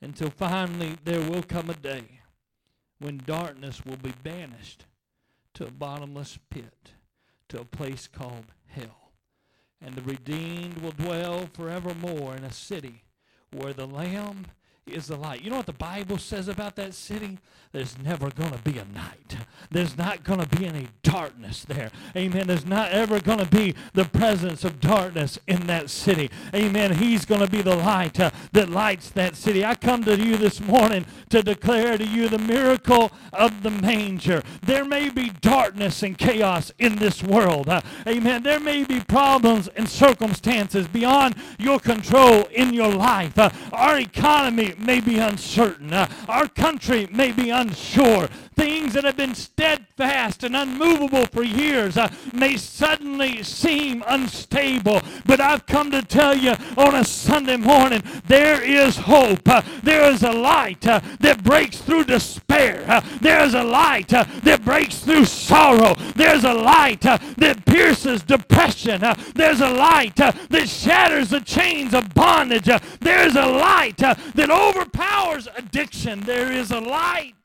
until 0.03 0.31
finally 0.31 0.97
there 1.05 1.21
will 1.21 1.43
come 1.43 1.71
a 1.71 1.75
day 1.75 2.20
when 3.01 3.23
darkness 3.27 3.85
will 3.85 3.97
be 3.97 4.15
banished 4.23 4.85
to 5.55 5.67
a 5.67 5.71
bottomless 5.71 6.39
pit, 6.51 6.93
to 7.49 7.61
a 7.61 7.65
place 7.65 8.07
called 8.07 8.53
hell. 8.69 9.11
And 9.81 9.95
the 9.95 10.03
redeemed 10.03 10.79
will 10.79 10.93
dwell 10.93 11.49
forevermore 11.53 12.37
in 12.37 12.45
a 12.45 12.53
city 12.53 13.03
where 13.51 13.73
the 13.73 13.87
Lamb 13.87 14.47
is 14.93 15.07
the 15.07 15.17
light. 15.17 15.43
You 15.43 15.51
know 15.51 15.57
what 15.57 15.67
the 15.67 15.73
Bible 15.73 16.19
says 16.19 16.49
about 16.49 16.77
that 16.77 16.95
city? 16.95 17.39
There's 17.73 17.97
never 17.99 18.31
going 18.31 18.51
to 18.51 18.59
be 18.59 18.79
a 18.79 18.85
night. 18.85 19.37
There's 19.71 19.97
not 19.97 20.25
going 20.25 20.41
to 20.41 20.57
be 20.57 20.67
any 20.67 20.89
darkness 21.05 21.65
there. 21.65 21.93
Amen. 22.17 22.49
There's 22.49 22.67
not 22.67 22.91
ever 22.91 23.21
going 23.21 23.39
to 23.39 23.47
be 23.47 23.77
the 23.93 24.07
presence 24.07 24.65
of 24.65 24.81
darkness 24.81 25.39
in 25.47 25.69
that 25.69 25.89
city. 25.89 26.31
Amen. 26.53 26.97
He's 26.97 27.25
going 27.25 27.43
to 27.43 27.51
be 27.51 27.63
the 27.63 27.77
light 27.77 28.19
uh, 28.19 28.33
that 28.53 28.71
lights 28.71 29.11
that 29.11 29.37
city. 29.37 29.65
I 29.65 29.77
come 29.77 30.03
to 30.05 30.17
you 30.17 30.37
this 30.37 30.61
morning 30.61 31.07
to 31.29 31.43
declare 31.43 31.97
to 31.97 32.05
you 32.05 32.29
the 32.29 32.39
miracle 32.39 33.13
of 33.33 33.63
the 33.63 33.71
manger. 33.71 34.43
There 34.63 34.85
may 34.85 35.09
be 35.09 35.31
darkness 35.41 36.03
and 36.03 36.19
chaos 36.19 36.73
in 36.81 36.97
this 36.97 37.23
world. 37.23 37.69
Uh, 37.69 37.83
amen. 38.05 38.43
There 38.43 38.59
may 38.59 38.83
be 38.83 38.99
problems 38.99 39.69
and 39.69 39.89
circumstances 39.89 40.89
beyond 40.89 41.37
your 41.57 41.79
control 41.79 42.47
in 42.47 42.75
your 42.75 42.93
life. 42.93 43.39
Uh, 43.39 43.51
our 43.73 43.97
economy 44.01 44.75
may 44.81 45.01
be 45.01 45.19
uncertain. 45.19 45.93
Uh, 45.93 46.09
our 46.29 46.49
country 46.49 47.09
may 47.13 47.33
be 47.33 47.51
unsure 47.51 48.29
things 48.61 48.93
that 48.93 49.05
have 49.05 49.17
been 49.17 49.35
steadfast 49.35 50.45
and 50.45 50.55
unmovable 50.55 51.25
for 51.25 51.43
years 51.43 51.97
uh, 51.97 52.07
may 52.35 52.59
suddenly 52.59 53.43
seem 53.43 54.05
unstable. 54.07 55.01
But 55.25 55.41
I've 55.41 55.65
come 55.65 55.91
to 55.93 56.03
tell 56.03 56.37
you 56.37 56.53
on 56.77 56.95
a 56.95 57.03
Sunday 57.03 57.57
morning 57.57 58.03
there 58.27 58.63
is 58.63 58.99
hope. 58.99 59.49
Uh, 59.49 59.63
there 59.83 60.13
is 60.13 60.23
a 60.23 60.33
light 60.33 60.87
uh, 60.87 61.01
that 61.21 61.43
breaks 61.43 61.79
through 61.79 62.05
despair. 62.05 62.85
Uh, 62.87 63.01
there 63.23 63.43
is 63.43 63.55
a 63.55 63.63
light 63.63 64.13
uh, 64.13 64.25
that 64.43 64.63
breaks 64.63 64.99
through 64.99 65.25
sorrow. 65.25 65.95
There's 66.15 66.45
a 66.45 66.53
light 66.53 67.07
uh, 67.07 67.17
that 67.39 67.65
pierces 67.65 68.23
depression. 68.23 69.01
there's 69.35 69.63
a 69.63 69.71
light 69.71 70.17
that 70.17 70.69
shatters 70.69 71.31
the 71.31 71.41
chains 71.41 71.95
of 71.95 72.13
bondage. 72.13 72.69
there's 73.01 73.37
a 73.37 73.47
light 73.47 73.97
that 73.97 74.51
overpowers 74.51 75.49
addiction. 75.57 76.21
There 76.21 76.53
is 76.53 76.71
a 76.71 76.81
light 76.81 77.40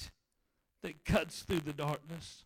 that 0.85 1.03
cuts 1.03 1.41
through 1.41 1.61
the 1.61 1.73
darkness. 1.73 2.45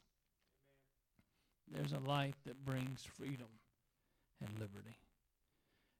There's 1.69 1.91
a 1.91 1.99
light 1.99 2.36
that 2.45 2.63
brings 2.63 3.04
freedom 3.04 3.49
and 4.39 4.49
liberty. 4.58 4.97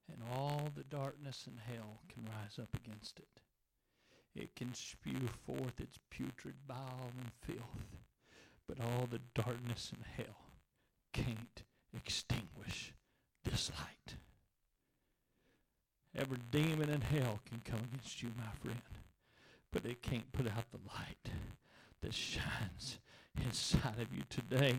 And 0.10 0.22
all 0.34 0.70
the 0.74 0.86
darkness 0.86 1.46
and 1.48 1.60
hell 1.60 2.00
can 2.08 2.24
rise 2.24 2.58
up 2.58 2.70
against 2.74 3.20
it. 3.20 3.42
It 4.42 4.56
can 4.56 4.74
spew 4.74 5.28
forth 5.46 5.82
its 5.82 6.00
putrid 6.10 6.56
bile 6.66 7.12
and 7.18 7.32
filth. 7.42 8.00
But 8.70 8.80
all 8.80 9.06
the 9.12 9.20
darkness 9.36 9.92
and 9.94 10.06
hell 10.16 10.46
can't 11.12 11.64
extinguish 11.94 12.94
this 13.44 13.70
light. 13.78 14.16
Every 16.16 16.40
demon 16.52 16.90
in 16.90 17.02
hell 17.02 17.42
can 17.50 17.62
come 17.66 17.82
against 17.92 18.24
you, 18.24 18.30
my 18.38 18.52
friend, 18.64 18.82
but 19.74 19.86
it 19.86 20.02
can't 20.02 20.32
put 20.32 20.48
out 20.48 20.72
the 20.72 20.80
light 20.88 21.34
that 22.02 22.14
shines 22.14 23.00
inside 23.44 24.00
of 24.00 24.14
you 24.14 24.24
today 24.30 24.76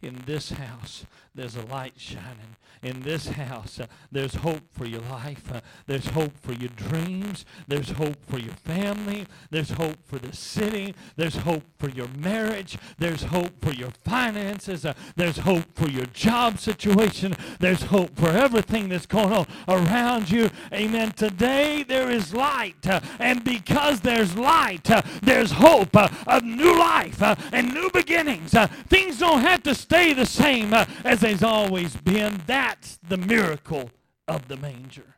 in 0.00 0.22
this 0.26 0.50
house, 0.50 1.04
there's 1.34 1.56
a 1.56 1.64
light 1.66 1.94
shining. 1.96 2.56
In 2.82 3.00
this 3.02 3.28
house, 3.28 3.80
uh, 3.80 3.86
there's 4.12 4.36
hope 4.36 4.62
for 4.70 4.86
your 4.86 5.00
life. 5.02 5.52
Uh, 5.52 5.60
there's 5.86 6.06
hope 6.06 6.36
for 6.40 6.52
your 6.52 6.70
dreams. 6.70 7.44
There's 7.66 7.90
hope 7.90 8.24
for 8.28 8.38
your 8.38 8.54
family. 8.54 9.26
There's 9.50 9.70
hope 9.70 9.96
for 10.04 10.18
the 10.18 10.34
city. 10.34 10.94
There's 11.16 11.36
hope 11.36 11.64
for 11.78 11.88
your 11.88 12.06
marriage. 12.16 12.78
There's 12.98 13.24
hope 13.24 13.60
for 13.60 13.72
your 13.72 13.90
finances. 14.04 14.86
Uh, 14.86 14.94
there's 15.16 15.38
hope 15.38 15.64
for 15.74 15.88
your 15.88 16.06
job 16.06 16.58
situation. 16.58 17.34
There's 17.58 17.82
hope 17.82 18.16
for 18.16 18.30
everything 18.30 18.88
that's 18.88 19.06
going 19.06 19.32
on 19.32 19.46
around 19.66 20.30
you. 20.30 20.50
Amen. 20.72 21.12
Today, 21.12 21.82
there 21.82 22.10
is 22.10 22.32
light. 22.32 22.86
Uh, 22.86 23.00
and 23.18 23.42
because 23.42 24.00
there's 24.00 24.36
light, 24.36 24.88
uh, 24.88 25.02
there's 25.22 25.50
hope 25.50 25.96
uh, 25.96 26.08
of 26.28 26.44
new 26.44 26.78
life 26.78 27.20
and 27.52 27.74
new 27.74 27.90
beginnings. 27.92 28.54
things 28.88 29.18
don't 29.18 29.40
have 29.40 29.64
to 29.64 29.74
stay 29.88 30.12
the 30.12 30.26
same 30.26 30.74
uh, 30.74 30.84
as 31.02 31.20
they've 31.20 31.42
always 31.42 31.96
been. 31.96 32.42
That's 32.46 32.98
the 33.08 33.16
miracle 33.16 33.90
of 34.26 34.46
the 34.46 34.58
manger. 34.58 35.16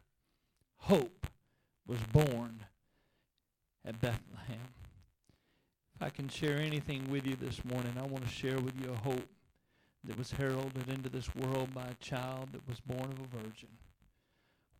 Hope 0.76 1.26
was 1.88 1.98
born 2.12 2.64
at 3.84 4.00
Bethlehem. 4.00 4.68
If 5.96 6.02
I 6.02 6.10
can 6.10 6.28
share 6.28 6.58
anything 6.58 7.10
with 7.10 7.26
you 7.26 7.34
this 7.34 7.64
morning, 7.64 7.94
I 7.98 8.06
want 8.06 8.22
to 8.22 8.30
share 8.30 8.60
with 8.60 8.74
you 8.80 8.92
a 8.92 8.96
hope 8.96 9.28
that 10.04 10.16
was 10.16 10.30
heralded 10.30 10.88
into 10.88 11.10
this 11.10 11.34
world 11.34 11.74
by 11.74 11.86
a 11.86 12.04
child 12.04 12.50
that 12.52 12.66
was 12.68 12.78
born 12.80 13.10
of 13.10 13.18
a 13.18 13.42
virgin. 13.42 13.70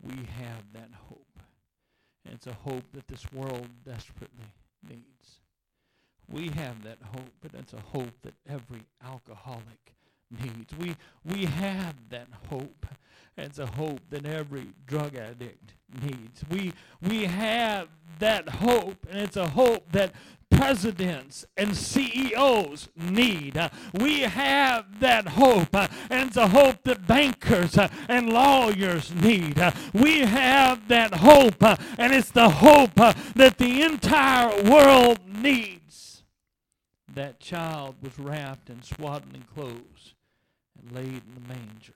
We 0.00 0.14
have 0.14 0.72
that 0.72 0.90
hope. 1.08 1.26
And 2.24 2.34
it's 2.34 2.46
a 2.46 2.52
hope 2.52 2.84
that 2.92 3.08
this 3.08 3.30
world 3.32 3.66
desperately 3.84 4.54
needs. 4.88 5.39
We 6.30 6.48
have 6.48 6.82
that 6.84 6.98
hope, 7.02 7.32
but 7.40 7.52
it's 7.54 7.72
a 7.72 7.80
hope 7.80 8.12
that 8.22 8.34
every 8.48 8.82
alcoholic 9.04 9.94
needs. 10.30 10.72
We, 10.78 10.96
we 11.24 11.46
have 11.46 11.94
that 12.10 12.28
hope. 12.48 12.86
And 13.36 13.46
it's 13.46 13.58
a 13.58 13.66
hope 13.66 14.00
that 14.10 14.26
every 14.26 14.68
drug 14.86 15.16
addict 15.16 15.74
needs. 16.02 16.44
We, 16.50 16.72
we 17.02 17.24
have 17.24 17.88
that 18.18 18.48
hope, 18.48 19.06
and 19.08 19.20
it's 19.20 19.36
a 19.36 19.48
hope 19.48 19.90
that 19.92 20.12
presidents 20.50 21.46
and 21.56 21.76
CEOs 21.76 22.88
need. 22.96 23.56
Uh, 23.56 23.70
we 23.98 24.20
have 24.20 25.00
that 25.00 25.28
hope, 25.28 25.74
uh, 25.74 25.88
and 26.10 26.28
it's 26.28 26.36
a 26.36 26.48
hope 26.48 26.82
that 26.84 27.06
bankers 27.06 27.78
uh, 27.78 27.88
and 28.08 28.32
lawyers 28.32 29.14
need. 29.14 29.62
We 29.94 30.20
have 30.20 30.86
that 30.88 31.14
hope, 31.14 31.62
and 31.98 32.12
it's 32.12 32.30
the 32.30 32.50
hope 32.50 32.94
that 32.94 33.56
the 33.58 33.82
entire 33.82 34.62
world 34.64 35.20
needs 35.26 35.79
that 37.14 37.40
child 37.40 37.96
was 38.02 38.18
wrapped 38.18 38.70
in 38.70 38.82
swaddling 38.82 39.44
clothes 39.54 40.14
and 40.78 40.92
laid 40.92 41.22
in 41.26 41.34
the 41.34 41.48
manger, 41.48 41.94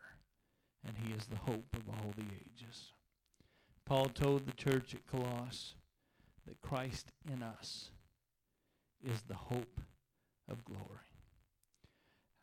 and 0.87 0.97
he 1.05 1.13
is 1.13 1.27
the 1.27 1.37
hope 1.37 1.77
of 1.77 1.89
all 1.89 2.13
the 2.17 2.23
ages. 2.23 2.93
Paul 3.85 4.07
told 4.07 4.47
the 4.47 4.53
church 4.53 4.95
at 4.95 5.07
Colossus 5.07 5.75
that 6.47 6.61
Christ 6.63 7.13
in 7.33 7.43
us 7.43 7.91
is 9.05 9.23
the 9.23 9.35
hope 9.35 9.81
of 10.51 10.65
glory. 10.65 10.81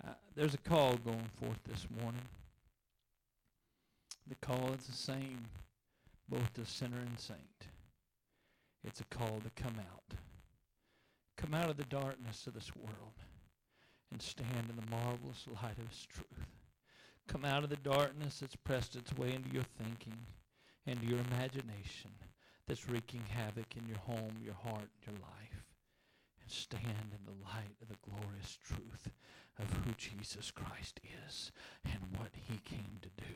Uh, 0.05 0.13
there's 0.35 0.53
a 0.53 0.69
call 0.69 0.95
going 0.97 1.29
forth 1.39 1.59
this 1.67 1.87
morning. 2.01 2.21
The 4.27 4.35
call 4.35 4.73
is 4.73 4.85
the 4.85 4.93
same 4.93 5.45
both 6.29 6.53
to 6.53 6.65
sinner 6.65 6.99
and 6.99 7.19
saint. 7.19 7.67
It's 8.83 9.01
a 9.01 9.05
call 9.05 9.41
to 9.43 9.61
come 9.61 9.75
out 9.77 10.17
Come 11.41 11.55
out 11.55 11.71
of 11.71 11.77
the 11.77 11.85
darkness 11.85 12.45
of 12.45 12.53
this 12.53 12.75
world 12.75 13.17
and 14.11 14.21
stand 14.21 14.69
in 14.69 14.75
the 14.75 14.91
marvelous 14.95 15.47
light 15.47 15.77
of 15.79 15.89
His 15.89 16.05
truth. 16.05 16.45
Come 17.27 17.45
out 17.45 17.63
of 17.63 17.71
the 17.71 17.77
darkness 17.77 18.39
that's 18.39 18.55
pressed 18.55 18.95
its 18.95 19.11
way 19.17 19.33
into 19.33 19.49
your 19.49 19.65
thinking, 19.81 20.19
into 20.85 21.07
your 21.07 21.19
imagination, 21.31 22.11
that's 22.67 22.87
wreaking 22.87 23.23
havoc 23.29 23.75
in 23.75 23.87
your 23.87 23.97
home, 23.97 24.37
your 24.43 24.53
heart, 24.53 24.89
your 25.05 25.15
life, 25.15 25.65
and 26.41 26.51
stand 26.51 27.11
in 27.11 27.25
the 27.25 27.43
light 27.43 27.75
of 27.81 27.87
the 27.87 27.97
glorious 28.07 28.59
truth 28.63 29.09
of 29.59 29.71
who 29.85 29.93
Jesus 29.97 30.51
Christ 30.51 30.99
is 31.27 31.51
and 31.85 32.17
what 32.17 32.31
he 32.33 32.57
came 32.57 32.99
to 33.01 33.09
do. 33.17 33.31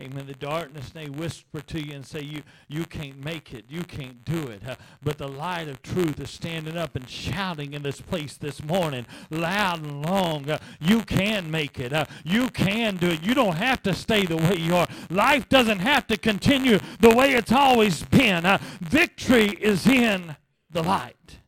Amen. 0.00 0.26
The 0.26 0.32
darkness 0.32 0.94
may 0.94 1.10
whisper 1.10 1.60
to 1.60 1.78
you 1.78 1.94
and 1.94 2.06
say, 2.06 2.22
you, 2.22 2.42
you 2.68 2.86
can't 2.86 3.22
make 3.22 3.52
it. 3.52 3.66
You 3.68 3.82
can't 3.82 4.24
do 4.24 4.48
it. 4.48 4.62
Uh, 4.66 4.76
but 5.02 5.18
the 5.18 5.28
light 5.28 5.68
of 5.68 5.82
truth 5.82 6.18
is 6.18 6.30
standing 6.30 6.78
up 6.78 6.96
and 6.96 7.06
shouting 7.06 7.74
in 7.74 7.82
this 7.82 8.00
place 8.00 8.38
this 8.38 8.64
morning, 8.64 9.04
loud 9.28 9.82
and 9.82 10.06
long. 10.06 10.48
Uh, 10.48 10.56
you 10.80 11.02
can 11.02 11.50
make 11.50 11.78
it. 11.78 11.92
Uh, 11.92 12.06
you 12.24 12.48
can 12.48 12.96
do 12.96 13.08
it. 13.08 13.22
You 13.22 13.34
don't 13.34 13.56
have 13.56 13.82
to 13.82 13.92
stay 13.92 14.24
the 14.24 14.38
way 14.38 14.56
you 14.56 14.74
are. 14.74 14.88
Life 15.10 15.50
doesn't 15.50 15.80
have 15.80 16.06
to 16.06 16.16
continue 16.16 16.78
the 17.00 17.14
way 17.14 17.34
it's 17.34 17.52
always 17.52 18.02
been. 18.04 18.46
Uh, 18.46 18.56
victory 18.80 19.50
is 19.60 19.86
in 19.86 20.36
the 20.70 20.82
light. 20.82 21.40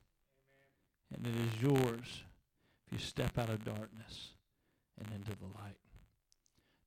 And 1.10 1.26
it 1.26 1.34
is 1.34 1.62
yours 1.62 2.24
you 2.92 2.98
step 2.98 3.38
out 3.38 3.48
of 3.48 3.64
darkness 3.64 4.30
and 4.98 5.08
into 5.14 5.36
the 5.38 5.46
light. 5.46 5.76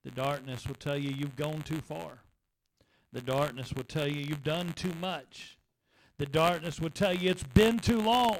The 0.04 0.12
darkness 0.12 0.68
will 0.68 0.76
tell 0.76 0.98
you 0.98 1.10
you've 1.10 1.36
gone 1.36 1.64
too 1.64 1.82
far. 1.82 2.20
The 3.12 3.22
darkness 3.22 3.74
will 3.74 3.84
tell 3.84 4.08
you 4.08 4.22
you've 4.22 4.44
done 4.44 4.74
too 4.74 4.94
much. 5.02 5.58
The 6.18 6.26
darkness 6.26 6.80
will 6.80 6.92
tell 6.92 7.14
you 7.14 7.30
it's 7.30 7.44
been 7.44 7.80
too 7.80 8.00
long 8.00 8.38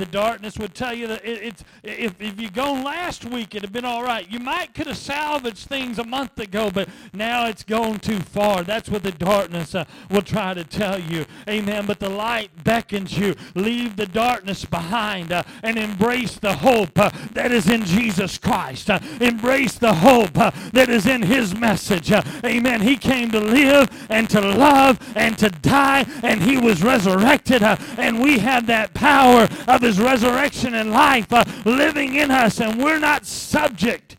the 0.00 0.06
darkness 0.06 0.56
would 0.56 0.74
tell 0.74 0.94
you 0.94 1.06
that 1.06 1.22
it, 1.24 1.42
it's 1.42 1.64
if, 1.82 2.18
if 2.20 2.40
you 2.40 2.50
gone 2.50 2.82
last 2.82 3.26
week 3.26 3.54
it'd 3.54 3.64
have 3.64 3.72
been 3.72 3.84
all 3.84 4.02
right. 4.02 4.26
You 4.30 4.38
might 4.38 4.72
could 4.72 4.86
have 4.86 4.96
salvaged 4.96 5.68
things 5.68 5.98
a 5.98 6.04
month 6.04 6.38
ago 6.38 6.70
but 6.70 6.88
now 7.12 7.46
it's 7.46 7.62
gone 7.62 7.98
too 7.98 8.18
far. 8.18 8.62
That's 8.62 8.88
what 8.88 9.02
the 9.02 9.12
darkness 9.12 9.74
uh, 9.74 9.84
will 10.10 10.22
try 10.22 10.54
to 10.54 10.64
tell 10.64 10.98
you. 10.98 11.26
Amen. 11.46 11.84
But 11.84 12.00
the 12.00 12.08
light 12.08 12.64
beckons 12.64 13.18
you. 13.18 13.34
Leave 13.54 13.96
the 13.96 14.06
darkness 14.06 14.64
behind 14.64 15.32
uh, 15.32 15.42
and 15.62 15.76
embrace 15.76 16.38
the 16.38 16.54
hope 16.54 16.98
uh, 16.98 17.10
that 17.32 17.52
is 17.52 17.68
in 17.68 17.84
jesus 17.84 18.38
christ 18.38 18.88
uh, 18.88 18.98
embrace 19.20 19.78
the 19.78 19.92
hope 19.92 20.36
uh, 20.38 20.50
that 20.72 20.88
is 20.88 21.06
in 21.06 21.22
his 21.22 21.54
message 21.54 22.10
uh, 22.10 22.22
amen. 22.44 22.80
He 22.80 22.96
came 22.96 23.30
to 23.32 23.40
live 23.40 23.90
and 24.08 24.30
to 24.30 24.40
love 24.40 24.98
and 25.14 25.36
to 25.38 25.50
die 25.50 26.06
and 26.22 26.42
he 26.42 26.56
was 26.56 26.82
resurrected 26.82 27.62
and 27.62 28.22
we 28.22 28.38
have 28.38 28.66
that 28.66 28.94
power 28.94 29.48
of 29.66 29.82
his 29.82 29.89
resurrection 29.98 30.74
and 30.74 30.90
life 30.90 31.32
uh, 31.32 31.44
living 31.64 32.14
in 32.14 32.30
us, 32.30 32.60
and 32.60 32.82
we're 32.82 32.98
not 32.98 33.26
subject 33.26 34.16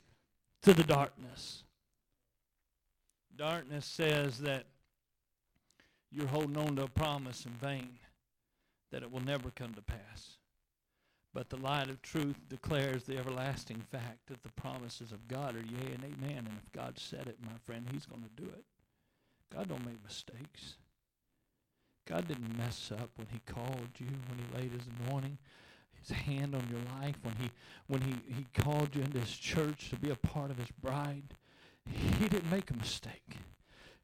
to 0.64 0.74
the 0.74 0.84
darkness. 0.84 1.64
Darkness 3.36 3.86
says 3.86 4.40
that 4.40 4.66
you're 6.12 6.28
holding 6.28 6.58
on 6.58 6.76
to 6.76 6.84
a 6.84 6.88
promise 6.88 7.46
in 7.46 7.54
vain, 7.54 7.98
that 8.92 9.04
it 9.04 9.12
will 9.12 9.24
never 9.24 9.50
come 9.52 9.74
to 9.74 9.82
pass. 9.82 10.38
But 11.34 11.50
the 11.50 11.58
light 11.58 11.90
of 11.90 12.02
truth 12.02 12.36
declares 12.50 13.06
the 13.06 13.18
everlasting 13.18 13.82
fact 13.90 14.28
that 14.28 14.44
the 14.44 14.52
promises 14.62 15.14
of 15.14 15.28
God 15.30 15.56
are 15.56 15.60
yea 15.60 15.94
and 15.94 16.04
amen. 16.04 16.40
And 16.40 16.60
if 16.62 16.72
God 16.74 17.00
said 17.00 17.28
it, 17.28 17.38
my 17.42 17.58
friend, 17.66 17.88
he's 17.92 18.06
going 18.06 18.24
to 18.24 18.44
do 18.44 18.50
it. 18.50 18.66
God 19.54 19.70
don't 19.70 19.86
make 19.86 20.04
mistakes. 20.04 20.76
God 22.06 22.28
didn't 22.28 22.58
mess 22.58 22.92
up 22.92 23.10
when 23.16 23.28
he 23.32 23.40
called 23.46 23.90
you, 23.98 24.08
when 24.28 24.40
he 24.40 24.58
laid 24.58 24.72
his 24.72 24.88
anointing 25.08 25.38
his 26.02 26.18
hand 26.18 26.56
on 26.56 26.68
your 26.70 26.82
life, 27.00 27.16
when 27.24 27.36
he 27.36 27.50
when 27.88 28.02
he, 28.02 28.34
he 28.34 28.46
called 28.62 28.96
you 28.96 29.02
into 29.02 29.20
his 29.20 29.36
church 29.36 29.90
to 29.90 29.96
be 29.96 30.10
a 30.10 30.16
part 30.16 30.52
of 30.52 30.58
his 30.58 30.72
bride, 30.82 31.36
he 31.88 32.28
didn't 32.28 32.50
make 32.50 32.72
a 32.72 32.78
mistake. 32.78 33.38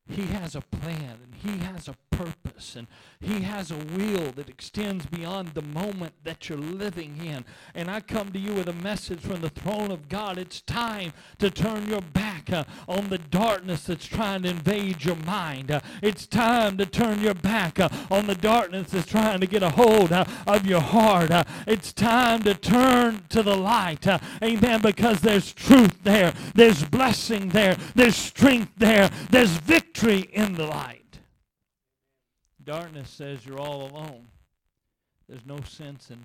He 0.10 0.24
has 0.28 0.56
a 0.56 0.62
plan 0.62 1.18
and 1.24 1.36
He 1.36 1.64
has 1.66 1.88
a 1.88 1.96
purpose 2.18 2.76
and 2.76 2.88
He 3.20 3.42
has 3.42 3.72
a 3.72 3.78
will 3.78 4.32
that 4.34 4.50
extends 4.50 5.06
beyond 5.06 5.50
the 5.50 5.62
moment 5.62 6.14
that 6.24 6.50
you're 6.50 6.58
living 6.58 7.18
in. 7.26 7.46
And 7.76 7.90
I 7.90 8.02
come 8.02 8.32
to 8.32 8.40
you 8.40 8.54
with 8.54 8.68
a 8.68 8.74
message 8.74 9.20
from 9.20 9.42
the 9.42 9.50
throne 9.50 9.92
of 9.92 10.10
God. 10.10 10.38
It's 10.38 10.62
time 10.62 11.14
to 11.40 11.50
turn 11.50 11.88
your 11.88 12.02
back 12.02 12.52
uh, 12.52 12.64
on 12.88 13.10
the 13.10 13.18
darkness 13.18 13.84
that's 13.84 14.06
trying 14.06 14.44
to 14.44 14.50
invade 14.50 15.04
your 15.04 15.16
mind. 15.16 15.72
Uh, 15.72 15.82
it's 16.02 16.26
time 16.28 16.78
to 16.78 16.86
turn 16.86 17.22
your 17.22 17.34
back 17.34 17.80
uh, 17.80 17.90
on 18.10 18.28
the 18.28 18.36
darkness 18.36 18.92
that's 18.92 19.08
trying 19.08 19.40
to 19.40 19.48
get 19.48 19.64
a 19.64 19.70
hold 19.70 20.12
uh, 20.12 20.26
of 20.46 20.66
your 20.66 20.82
heart. 20.82 21.32
Uh, 21.32 21.44
it's 21.66 21.92
time 21.94 22.42
to 22.44 22.54
turn 22.54 23.24
to 23.30 23.44
the 23.44 23.56
light. 23.56 24.08
Uh, 24.08 24.20
amen. 24.44 24.82
Because 24.82 25.22
there's 25.22 25.54
truth 25.54 26.04
there, 26.04 26.34
there's 26.56 26.84
blessing 26.86 27.50
there, 27.50 27.78
there's 27.96 28.16
strength 28.16 28.72
there, 28.78 29.10
there's 29.32 29.52
victory 29.52 29.88
victory 29.98 30.30
in 30.34 30.54
the 30.54 30.66
light. 30.66 31.07
Darkness 32.68 33.10
says 33.10 33.46
you're 33.46 33.62
all 33.62 33.84
alone. 33.84 34.28
There's 35.30 35.46
no 35.46 35.62
sense 35.62 36.12
in 36.12 36.20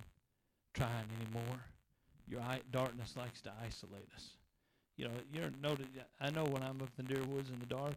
trying 0.74 1.06
anymore. 1.20 1.60
Your 2.26 2.42
darkness 2.72 3.14
likes 3.16 3.40
to 3.42 3.52
isolate 3.64 4.08
us. 4.16 4.30
You 4.96 5.04
know, 5.04 5.12
you're 5.32 5.52
noted. 5.62 5.86
I 6.20 6.30
know 6.30 6.42
when 6.42 6.64
I'm 6.64 6.82
up 6.82 6.90
in 6.98 7.06
the 7.06 7.14
deer 7.14 7.22
woods 7.28 7.48
in 7.48 7.60
the 7.60 7.72
dark, 7.72 7.94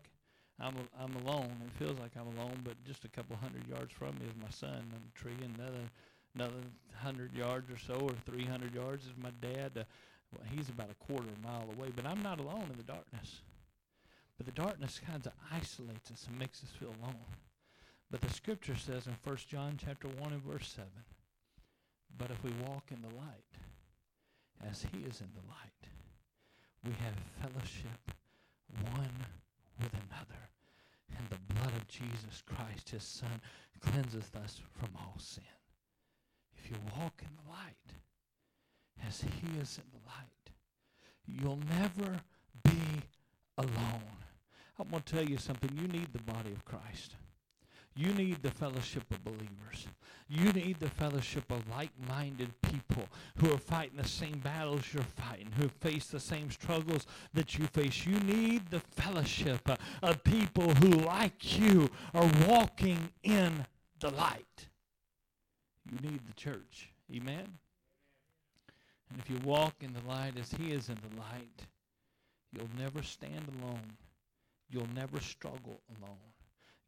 I'm 0.60 0.76
a, 0.76 1.04
I'm 1.04 1.16
alone. 1.26 1.54
It 1.66 1.84
feels 1.84 2.00
like 2.00 2.12
I'm 2.16 2.38
alone, 2.38 2.60
but 2.64 2.76
just 2.84 3.04
a 3.04 3.08
couple 3.10 3.36
hundred 3.36 3.68
yards 3.68 3.92
from 3.92 4.14
me 4.20 4.28
is 4.30 4.36
my 4.40 4.52
son 4.52 4.70
on 4.70 5.02
the 5.04 5.20
tree, 5.20 5.44
and 5.44 5.58
another 5.58 5.90
another 6.36 6.62
hundred 7.02 7.34
yards 7.34 7.72
or 7.72 7.80
so, 7.80 7.96
or 7.96 8.14
300 8.32 8.76
yards 8.76 9.06
is 9.06 9.14
my 9.18 9.32
dad. 9.42 9.72
Uh, 9.76 9.84
well, 10.32 10.46
he's 10.52 10.70
about 10.70 10.92
a 10.92 11.06
quarter 11.06 11.26
mile 11.44 11.68
away, 11.76 11.90
but 11.96 12.06
I'm 12.06 12.22
not 12.22 12.40
alone 12.40 12.70
in 12.70 12.78
the 12.78 12.84
darkness. 12.84 13.42
But 14.38 14.46
the 14.46 14.52
darkness 14.52 15.02
kind 15.04 15.26
of 15.26 15.34
isolates 15.52 16.12
us 16.12 16.28
and 16.30 16.38
makes 16.38 16.62
us 16.62 16.70
feel 16.78 16.94
alone. 17.02 17.26
But 18.16 18.30
the 18.30 18.34
scripture 18.34 18.78
says 18.78 19.08
in 19.08 19.16
1 19.26 19.38
John 19.46 19.78
chapter 19.78 20.08
1 20.08 20.32
and 20.32 20.42
verse 20.42 20.74
7, 20.74 20.88
But 22.18 22.32
if 22.32 22.42
we 22.46 22.52
walk 22.66 22.86
in 22.90 23.02
the 23.02 23.14
light, 23.14 23.58
as 24.72 24.84
he 24.84 25.00
is 25.00 25.20
in 25.20 25.28
the 25.36 25.46
light, 25.50 25.90
we 26.86 26.92
have 27.04 27.14
fellowship 27.42 28.16
one 28.94 29.26
with 29.82 29.92
another. 29.92 30.48
And 31.18 31.28
the 31.28 31.54
blood 31.56 31.74
of 31.76 31.90
Jesus 31.90 32.42
Christ, 32.46 32.92
his 32.92 33.04
son, 33.04 33.42
cleanseth 33.82 34.34
us 34.38 34.62
from 34.80 34.92
all 34.96 35.16
sin. 35.20 35.44
If 36.58 36.72
you 36.72 36.78
walk 36.98 37.22
in 37.22 37.36
the 37.36 37.52
light, 37.52 38.00
as 39.06 39.24
he 39.24 39.60
is 39.60 39.78
in 39.78 39.92
the 39.92 40.08
light, 40.08 40.54
you'll 41.26 41.60
never 41.78 42.22
be 42.64 43.02
alone. 43.58 44.16
I'm 44.80 44.88
going 44.88 45.04
to 45.04 45.14
tell 45.16 45.26
you 45.26 45.38
something. 45.38 45.70
You 45.76 45.90
need 45.90 46.14
the 46.14 46.32
body 46.32 46.54
of 46.54 46.64
Christ. 46.64 47.16
You 47.96 48.14
need 48.14 48.44
the 48.44 48.52
fellowship 48.52 49.10
of 49.12 49.24
believers. 49.24 49.88
You 50.28 50.52
need 50.52 50.80
the 50.80 50.90
fellowship 50.90 51.50
of 51.52 51.70
like-minded 51.70 52.50
people 52.62 53.08
who 53.38 53.54
are 53.54 53.60
fighting 53.60 53.98
the 53.98 54.08
same 54.08 54.40
battles 54.40 54.82
you're 54.94 55.04
fighting, 55.04 55.50
who 55.58 55.70
face 55.70 56.08
the 56.08 56.20
same 56.20 56.52
struggles 56.52 57.06
that 57.34 57.58
you 57.58 57.68
face. 57.68 58.06
You 58.06 58.20
need 58.20 58.70
the 58.70 58.80
fellowship 58.80 59.70
of 60.02 60.24
people 60.24 60.74
who, 60.76 60.90
like 60.90 61.58
you, 61.58 61.90
are 62.14 62.30
walking 62.48 63.12
in 63.24 63.66
the 64.00 64.10
light. 64.10 64.68
You 65.90 66.10
need 66.10 66.22
the 66.28 66.34
church. 66.34 66.90
Amen? 67.16 67.48
And 69.10 69.20
if 69.20 69.30
you 69.30 69.38
walk 69.46 69.76
in 69.82 69.94
the 69.94 70.06
light 70.08 70.34
as 70.40 70.52
he 70.52 70.72
is 70.72 70.90
in 70.90 70.96
the 70.96 71.22
light, 71.22 71.62
you'll 72.52 72.68
never 72.78 73.04
stand 73.04 73.46
alone. 73.62 73.94
You'll 74.70 74.90
never 74.96 75.22
struggle 75.22 75.80
alone. 76.02 76.35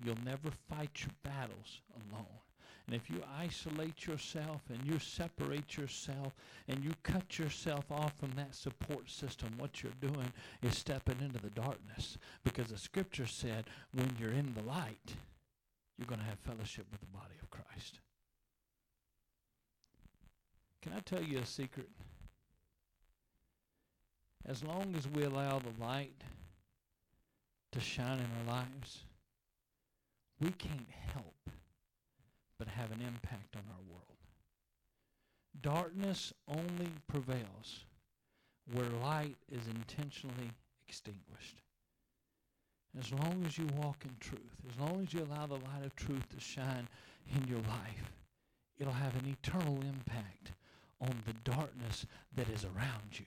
You'll 0.03 0.23
never 0.23 0.51
fight 0.69 0.91
your 1.01 1.13
battles 1.23 1.81
alone. 1.95 2.25
And 2.87 2.95
if 2.95 3.09
you 3.09 3.21
isolate 3.37 4.05
yourself 4.05 4.61
and 4.69 4.79
you 4.85 4.97
separate 4.97 5.75
yourself 5.75 6.33
and 6.69 6.81
you 6.83 6.93
cut 7.03 7.37
yourself 7.37 7.91
off 7.91 8.17
from 8.17 8.31
that 8.37 8.55
support 8.55 9.09
system, 9.09 9.49
what 9.57 9.83
you're 9.83 9.91
doing 9.99 10.31
is 10.61 10.77
stepping 10.77 11.19
into 11.19 11.39
the 11.39 11.49
darkness. 11.49 12.17
Because 12.45 12.67
the 12.67 12.77
scripture 12.77 13.27
said 13.27 13.65
when 13.91 14.09
you're 14.17 14.31
in 14.31 14.53
the 14.53 14.61
light, 14.61 15.15
you're 15.97 16.07
going 16.07 16.21
to 16.21 16.27
have 16.27 16.39
fellowship 16.39 16.85
with 16.89 17.01
the 17.01 17.07
body 17.07 17.33
of 17.41 17.49
Christ. 17.49 17.99
Can 20.81 20.93
I 20.93 20.99
tell 21.01 21.21
you 21.21 21.39
a 21.39 21.45
secret? 21.45 21.89
As 24.45 24.63
long 24.63 24.95
as 24.97 25.09
we 25.09 25.23
allow 25.23 25.59
the 25.59 25.83
light 25.83 26.23
to 27.73 27.81
shine 27.81 28.19
in 28.19 28.49
our 28.49 28.55
lives, 28.55 29.03
we 30.39 30.49
can't 30.51 30.89
help 31.13 31.49
but 32.59 32.67
have 32.67 32.91
an 32.91 33.01
impact 33.01 33.55
on 33.55 33.63
our 33.69 33.83
world. 33.89 34.17
Darkness 35.61 36.33
only 36.47 36.91
prevails 37.07 37.85
where 38.73 38.89
light 39.01 39.35
is 39.51 39.67
intentionally 39.67 40.51
extinguished. 40.87 41.61
As 42.99 43.11
long 43.11 43.43
as 43.45 43.57
you 43.57 43.67
walk 43.75 44.03
in 44.05 44.15
truth, 44.19 44.55
as 44.69 44.79
long 44.79 45.03
as 45.03 45.13
you 45.13 45.23
allow 45.23 45.45
the 45.45 45.55
light 45.55 45.85
of 45.85 45.95
truth 45.95 46.27
to 46.29 46.39
shine 46.39 46.87
in 47.35 47.47
your 47.47 47.59
life, 47.59 48.11
it'll 48.79 48.93
have 48.93 49.15
an 49.15 49.27
eternal 49.27 49.79
impact 49.81 50.51
on 50.99 51.21
the 51.25 51.33
darkness 51.49 52.05
that 52.35 52.49
is 52.49 52.65
around 52.65 53.19
you. 53.19 53.25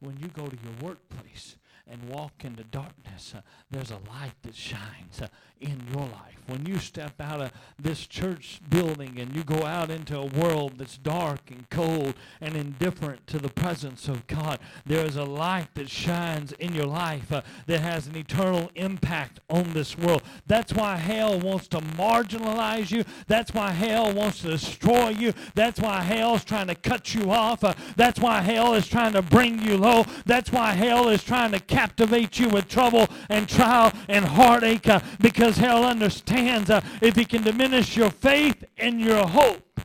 When 0.00 0.16
you 0.18 0.28
go 0.28 0.46
to 0.46 0.56
your 0.56 0.88
workplace 0.88 1.56
and 1.90 2.08
walk 2.08 2.44
into 2.44 2.64
darkness, 2.64 3.34
uh, 3.36 3.40
there's 3.70 3.90
a 3.90 3.98
light 4.10 4.34
that 4.42 4.54
shines 4.54 5.20
uh, 5.20 5.28
in 5.60 5.80
your 5.92 6.02
life. 6.02 6.42
When 6.46 6.66
you 6.66 6.78
step 6.78 7.20
out 7.20 7.40
of 7.40 7.52
this 7.78 8.06
church 8.06 8.60
building 8.68 9.18
and 9.18 9.34
you 9.34 9.44
go 9.44 9.64
out 9.64 9.90
into 9.90 10.18
a 10.18 10.26
world 10.26 10.72
that's 10.76 10.98
dark 10.98 11.50
and 11.50 11.68
cold 11.70 12.14
and 12.40 12.56
indifferent 12.56 13.26
to 13.28 13.38
the 13.38 13.48
presence 13.48 14.08
of 14.08 14.26
God, 14.26 14.58
there 14.84 15.06
is 15.06 15.16
a 15.16 15.24
light 15.24 15.68
that 15.74 15.88
shines 15.88 16.52
in 16.52 16.74
your 16.74 16.86
life 16.86 17.32
uh, 17.32 17.42
that 17.66 17.80
has 17.80 18.08
an 18.08 18.16
eternal 18.16 18.70
impact 18.74 19.38
on 19.48 19.72
this 19.72 19.96
world. 19.96 20.22
That's 20.46 20.72
why 20.72 20.96
hell 20.96 21.38
wants 21.38 21.68
to 21.68 21.78
marginalize 21.78 22.90
you. 22.90 23.04
That's 23.28 23.54
why 23.54 23.70
hell 23.70 24.12
wants 24.12 24.42
to 24.42 24.50
destroy 24.50 25.10
you. 25.10 25.32
That's 25.54 25.80
why 25.80 26.00
hell's 26.00 26.44
trying 26.44 26.66
to 26.66 26.74
cut 26.74 27.14
you 27.14 27.30
off. 27.30 27.62
Uh, 27.62 27.74
that's 27.96 28.18
why 28.18 28.40
hell 28.40 28.74
is 28.74 28.88
trying 28.88 29.12
to 29.12 29.22
bring 29.22 29.62
you 29.62 29.76
low. 29.76 30.04
That's 30.26 30.50
why 30.50 30.72
hell 30.72 31.08
is 31.08 31.22
trying 31.22 31.52
to 31.52 31.60
captivate 31.82 32.38
you 32.38 32.48
with 32.48 32.68
trouble 32.68 33.08
and 33.28 33.48
trial 33.48 33.92
and 34.08 34.24
heartache 34.24 34.88
uh, 34.88 35.00
because 35.20 35.56
hell 35.56 35.84
understands 35.84 36.70
uh, 36.70 36.80
if 37.00 37.16
he 37.16 37.24
can 37.24 37.42
diminish 37.42 37.96
your 37.96 38.08
faith 38.08 38.62
and 38.78 39.00
your 39.00 39.26
hope, 39.26 39.80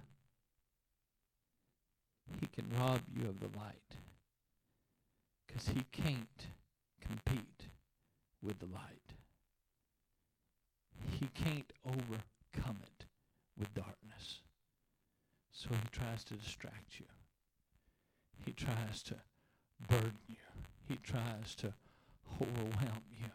he 2.40 2.46
can 2.46 2.66
rob 2.80 3.02
you 3.16 3.28
of 3.28 3.40
the 3.40 3.58
light 3.58 3.96
because 5.48 5.70
he 5.70 5.84
can't 5.92 6.46
compete 7.02 7.64
with 8.44 8.60
the 8.60 8.68
light. 8.68 9.14
He 11.20 11.28
can't 11.34 11.74
overcome 11.84 12.78
it 12.84 13.06
with 13.58 13.74
darkness. 13.74 14.42
So 15.52 15.70
he 15.72 15.90
tries 15.92 16.24
to 16.26 16.36
distract 16.36 17.00
you. 17.00 17.08
He 18.46 18.52
tries 18.52 19.02
to 19.04 19.16
burden 19.90 20.20
you. 20.28 20.36
He 20.88 20.98
tries 20.98 21.56
to 21.56 21.74
overwhelm 22.42 23.04
you. 23.12 23.30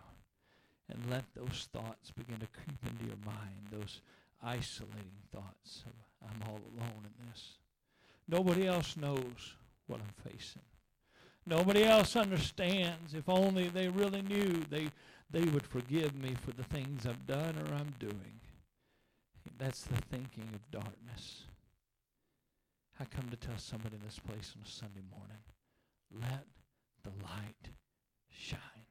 And 0.88 1.10
let 1.10 1.24
those 1.34 1.68
thoughts 1.72 2.10
begin 2.10 2.38
to 2.40 2.46
creep 2.46 2.78
into 2.86 3.06
your 3.06 3.16
mind, 3.24 3.68
those 3.70 4.00
isolating 4.42 5.22
thoughts 5.32 5.84
of, 5.86 6.28
I'm 6.28 6.48
all 6.48 6.60
alone 6.76 7.04
in 7.04 7.28
this. 7.28 7.58
Nobody 8.28 8.66
else 8.66 8.96
knows 8.96 9.56
what 9.86 10.00
I'm 10.00 10.30
facing. 10.30 10.62
Nobody 11.46 11.84
else 11.84 12.14
understands. 12.14 13.14
If 13.14 13.28
only 13.28 13.68
they 13.68 13.88
really 13.88 14.22
knew, 14.22 14.64
they, 14.70 14.88
they 15.30 15.44
would 15.50 15.66
forgive 15.66 16.14
me 16.14 16.34
for 16.34 16.52
the 16.52 16.64
things 16.64 17.06
I've 17.06 17.26
done 17.26 17.56
or 17.58 17.74
I'm 17.74 17.94
doing. 17.98 18.40
That's 19.58 19.82
the 19.82 19.96
thinking 20.10 20.48
of 20.54 20.70
darkness. 20.70 21.44
I 23.00 23.04
come 23.04 23.28
to 23.30 23.36
tell 23.36 23.58
somebody 23.58 23.96
in 23.96 24.02
this 24.04 24.18
place 24.18 24.54
on 24.56 24.62
a 24.64 24.70
Sunday 24.70 25.02
morning, 25.10 25.42
let 26.20 26.46
the 27.02 27.10
light 27.24 27.70
shine. 28.30 28.81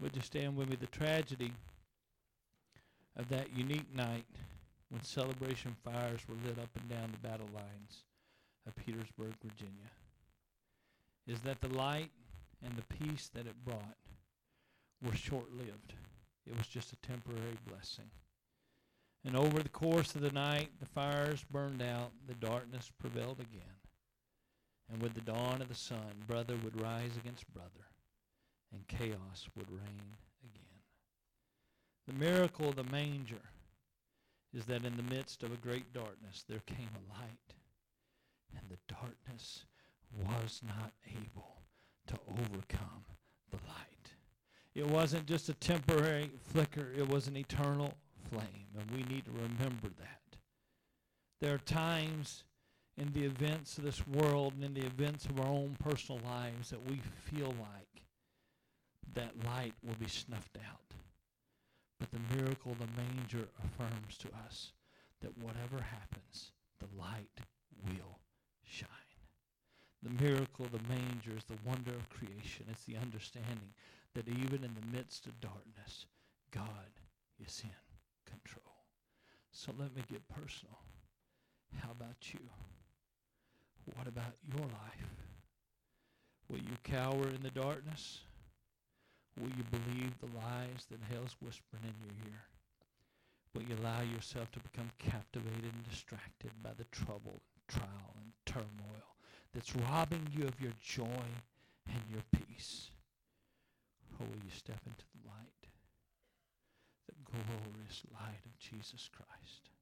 Would 0.00 0.16
you 0.16 0.22
stand 0.22 0.56
with 0.56 0.68
me? 0.68 0.76
The 0.76 0.86
tragedy 0.86 1.52
of 3.16 3.28
that 3.28 3.54
unique 3.54 3.94
night 3.94 4.24
when 4.88 5.02
celebration 5.02 5.76
fires 5.84 6.20
were 6.28 6.36
lit 6.46 6.58
up 6.58 6.70
and 6.78 6.88
down 6.88 7.12
the 7.12 7.28
battle 7.28 7.48
lines 7.54 8.04
of 8.66 8.74
Petersburg, 8.76 9.34
Virginia, 9.42 9.90
is 11.26 11.40
that 11.40 11.60
the 11.60 11.68
light 11.68 12.10
and 12.64 12.74
the 12.76 12.94
peace 12.96 13.30
that 13.34 13.46
it 13.46 13.64
brought 13.64 13.96
were 15.02 15.14
short 15.14 15.52
lived. 15.52 15.94
It 16.46 16.56
was 16.56 16.66
just 16.66 16.92
a 16.92 16.96
temporary 16.96 17.58
blessing. 17.68 18.10
And 19.24 19.36
over 19.36 19.62
the 19.62 19.68
course 19.68 20.14
of 20.14 20.22
the 20.22 20.32
night, 20.32 20.70
the 20.80 20.86
fires 20.86 21.44
burned 21.50 21.82
out, 21.82 22.12
the 22.26 22.34
darkness 22.34 22.90
prevailed 22.98 23.38
again. 23.38 23.76
And 24.90 25.02
with 25.02 25.14
the 25.14 25.20
dawn 25.20 25.60
of 25.62 25.68
the 25.68 25.74
sun, 25.74 26.24
brother 26.26 26.56
would 26.64 26.80
rise 26.80 27.16
against 27.16 27.52
brother, 27.52 27.86
and 28.72 28.86
chaos 28.86 29.48
would 29.56 29.70
reign 29.70 30.16
again. 30.44 30.62
The 32.06 32.12
miracle 32.12 32.68
of 32.68 32.76
the 32.76 32.84
manger 32.84 33.42
is 34.52 34.64
that 34.66 34.84
in 34.84 34.96
the 34.96 35.14
midst 35.14 35.42
of 35.42 35.52
a 35.52 35.56
great 35.56 35.92
darkness, 35.92 36.44
there 36.48 36.62
came 36.66 36.88
a 36.94 37.12
light, 37.12 37.54
and 38.56 38.68
the 38.68 38.94
darkness 38.94 39.64
was 40.26 40.60
not 40.66 40.92
able 41.06 41.62
to 42.08 42.14
overcome 42.28 43.04
the 43.50 43.58
light. 43.68 44.10
It 44.74 44.86
wasn't 44.86 45.26
just 45.26 45.48
a 45.48 45.54
temporary 45.54 46.30
flicker, 46.52 46.92
it 46.96 47.08
was 47.08 47.28
an 47.28 47.36
eternal 47.36 47.94
flame, 48.28 48.66
and 48.78 48.90
we 48.90 49.02
need 49.12 49.24
to 49.24 49.30
remember 49.32 49.88
that. 49.98 50.36
There 51.40 51.54
are 51.54 51.58
times 51.58 52.44
in 52.96 53.12
the 53.12 53.24
events 53.24 53.78
of 53.78 53.84
this 53.84 54.06
world 54.06 54.54
and 54.54 54.64
in 54.64 54.74
the 54.74 54.86
events 54.86 55.24
of 55.26 55.40
our 55.40 55.46
own 55.46 55.76
personal 55.82 56.20
lives 56.24 56.70
that 56.70 56.84
we 56.88 57.00
feel 57.24 57.54
like 57.58 58.02
that 59.14 59.44
light 59.44 59.74
will 59.82 59.96
be 59.98 60.08
snuffed 60.08 60.58
out. 60.68 60.94
But 61.98 62.10
the 62.12 62.36
miracle 62.36 62.72
of 62.72 62.78
the 62.78 62.86
manger 62.96 63.48
affirms 63.64 64.16
to 64.18 64.28
us 64.46 64.72
that 65.20 65.36
whatever 65.38 65.82
happens, 65.82 66.52
the 66.78 66.88
light 66.98 67.40
will 67.84 68.18
shine. 68.64 68.88
The 70.02 70.24
miracle 70.24 70.64
of 70.64 70.72
the 70.72 70.88
manger 70.88 71.36
is 71.36 71.44
the 71.44 71.58
wonder 71.66 71.90
of 71.90 72.08
creation. 72.08 72.66
It's 72.70 72.84
the 72.84 72.96
understanding 72.96 73.74
that 74.14 74.28
even 74.28 74.64
in 74.64 74.74
the 74.74 74.96
midst 74.96 75.26
of 75.26 75.40
darkness, 75.40 76.06
God 76.50 76.90
is 77.44 77.62
in 77.62 78.32
control. 78.32 78.74
So 79.52 79.72
let 79.78 79.94
me 79.94 80.02
get 80.10 80.26
personal. 80.28 80.78
How 81.82 81.90
about 81.90 82.32
you? 82.32 82.40
What 83.96 84.06
about 84.06 84.34
your 84.50 84.66
life? 84.66 85.10
Will 86.48 86.58
you 86.58 86.76
cower 86.82 87.28
in 87.28 87.42
the 87.42 87.50
darkness? 87.50 88.20
Will 89.40 89.56
you 89.56 89.64
believe 89.72 90.12
the 90.20 90.36
lies 90.36 90.84
that 90.90 91.00
hell's 91.08 91.34
whispering 91.40 91.82
in 91.84 91.96
your 92.04 92.14
ear? 92.28 92.44
Will 93.54 93.62
you 93.62 93.74
allow 93.80 94.02
yourself 94.02 94.52
to 94.52 94.60
become 94.60 94.90
captivated 94.98 95.64
and 95.64 95.88
distracted 95.88 96.52
by 96.62 96.70
the 96.76 96.84
trouble, 96.92 97.40
trial, 97.66 98.14
and 98.20 98.32
turmoil 98.44 99.16
that's 99.54 99.74
robbing 99.74 100.28
you 100.30 100.46
of 100.46 100.60
your 100.60 100.76
joy 100.82 101.24
and 101.88 102.02
your 102.12 102.22
peace? 102.36 102.90
Or 104.20 104.26
will 104.26 104.44
you 104.44 104.52
step 104.52 104.78
into 104.84 105.04
the 105.16 105.26
light, 105.26 105.64
the 107.08 107.16
glorious 107.24 108.02
light 108.12 108.44
of 108.44 108.58
Jesus 108.58 109.08
Christ, 109.08 109.72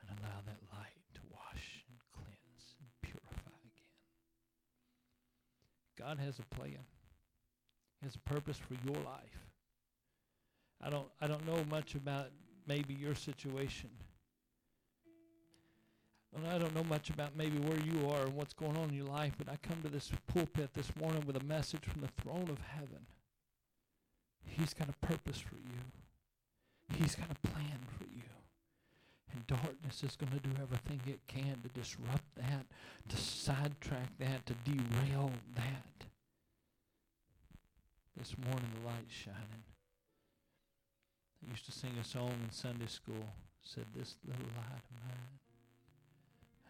and 0.00 0.18
allow 0.18 0.38
that 0.46 0.62
light 0.72 1.02
to 1.14 1.20
wash 1.34 1.82
and 1.90 1.98
cleanse 2.14 2.78
and 2.78 2.88
purify 3.02 3.58
again? 3.58 3.90
God 5.98 6.18
has 6.24 6.38
a 6.38 6.54
plan 6.54 6.86
has 8.02 8.14
a 8.16 8.18
purpose 8.20 8.58
for 8.58 8.74
your 8.84 9.02
life. 9.02 9.46
I 10.82 10.90
don't 10.90 11.08
I 11.20 11.26
don't 11.26 11.46
know 11.46 11.64
much 11.70 11.94
about 11.94 12.28
maybe 12.66 12.94
your 12.94 13.14
situation. 13.14 13.90
And 16.34 16.46
I 16.46 16.58
don't 16.58 16.74
know 16.74 16.84
much 16.84 17.08
about 17.08 17.34
maybe 17.34 17.58
where 17.58 17.80
you 17.80 18.10
are 18.10 18.26
and 18.26 18.34
what's 18.34 18.52
going 18.52 18.76
on 18.76 18.90
in 18.90 18.94
your 18.94 19.06
life, 19.06 19.32
but 19.38 19.48
I 19.48 19.56
come 19.66 19.80
to 19.82 19.88
this 19.88 20.10
pulpit 20.26 20.74
this 20.74 20.94
morning 20.96 21.22
with 21.26 21.36
a 21.36 21.44
message 21.44 21.84
from 21.84 22.02
the 22.02 22.22
throne 22.22 22.50
of 22.50 22.58
heaven. 22.58 23.06
He's 24.44 24.74
got 24.74 24.90
a 24.90 25.06
purpose 25.06 25.38
for 25.38 25.56
you. 25.56 26.98
He's 26.98 27.14
got 27.14 27.30
a 27.30 27.48
plan 27.48 27.80
for 27.98 28.04
you. 28.04 28.22
And 29.32 29.46
darkness 29.46 30.02
is 30.02 30.16
going 30.16 30.32
to 30.32 30.38
do 30.38 30.50
everything 30.60 31.00
it 31.06 31.20
can 31.26 31.60
to 31.62 31.68
disrupt 31.68 32.34
that, 32.36 32.66
to 33.08 33.16
sidetrack 33.16 34.18
that, 34.18 34.46
to 34.46 34.54
derail 34.64 35.30
that. 35.54 36.06
This 38.16 38.34
morning 38.38 38.70
the 38.80 38.88
light's 38.88 39.12
shining. 39.12 39.64
I 41.46 41.50
used 41.50 41.66
to 41.66 41.72
sing 41.72 41.92
a 42.00 42.04
song 42.04 42.32
in 42.42 42.50
Sunday 42.50 42.86
school. 42.86 43.28
Said, 43.62 43.84
this 43.94 44.16
little 44.24 44.46
light 44.56 44.78
of 44.78 44.94
mine, 45.02 45.36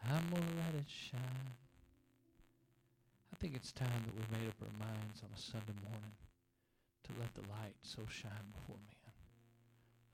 I'm 0.08 0.30
going 0.30 0.42
to 0.42 0.56
let 0.64 0.80
it 0.80 0.88
shine. 0.88 1.52
I 3.30 3.36
think 3.36 3.54
it's 3.54 3.70
time 3.70 4.00
that 4.06 4.14
we 4.16 4.24
made 4.32 4.48
up 4.48 4.56
our 4.64 4.86
minds 4.86 5.20
on 5.22 5.28
a 5.28 5.38
Sunday 5.38 5.76
morning 5.84 6.16
to 7.04 7.10
let 7.20 7.34
the 7.34 7.44
light 7.52 7.76
so 7.82 8.00
shine 8.08 8.48
before 8.56 8.80
men. 8.80 9.12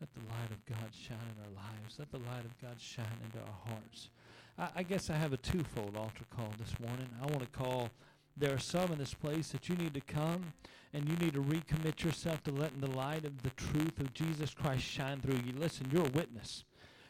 Let 0.00 0.12
the 0.12 0.26
light 0.26 0.50
of 0.50 0.66
God 0.66 0.90
shine 0.90 1.22
in 1.22 1.38
our 1.46 1.54
lives. 1.54 2.00
Let 2.00 2.10
the 2.10 2.18
light 2.18 2.44
of 2.44 2.60
God 2.60 2.80
shine 2.80 3.22
into 3.22 3.38
our 3.38 3.58
hearts. 3.70 4.10
I, 4.58 4.80
I 4.80 4.82
guess 4.82 5.08
I 5.08 5.14
have 5.14 5.32
a 5.32 5.38
twofold 5.38 5.96
altar 5.96 6.26
call 6.34 6.52
this 6.58 6.74
morning. 6.80 7.08
I 7.22 7.26
want 7.26 7.40
to 7.40 7.58
call 7.58 7.90
there 8.36 8.54
are 8.54 8.58
some 8.58 8.92
in 8.92 8.98
this 8.98 9.14
place 9.14 9.48
that 9.48 9.68
you 9.68 9.76
need 9.76 9.94
to 9.94 10.00
come 10.00 10.52
and 10.92 11.08
you 11.08 11.16
need 11.16 11.34
to 11.34 11.42
recommit 11.42 12.04
yourself 12.04 12.42
to 12.44 12.50
letting 12.50 12.80
the 12.80 12.90
light 12.90 13.24
of 13.24 13.42
the 13.42 13.50
truth 13.50 13.98
of 14.00 14.12
Jesus 14.12 14.52
Christ 14.52 14.84
shine 14.84 15.20
through 15.20 15.40
you. 15.46 15.52
Listen, 15.58 15.88
you're 15.90 16.06
a 16.06 16.10
witness. 16.10 16.64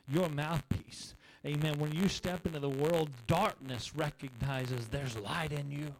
You're 0.08 0.24
a 0.24 0.30
mouthpiece. 0.30 1.14
Amen. 1.44 1.78
When 1.78 1.92
you 1.92 2.08
step 2.08 2.46
into 2.46 2.60
the 2.60 2.68
world, 2.68 3.10
darkness 3.26 3.96
recognizes 3.96 4.88
there's 4.88 5.18
light 5.18 5.52
in 5.52 5.70
you. 5.70 5.94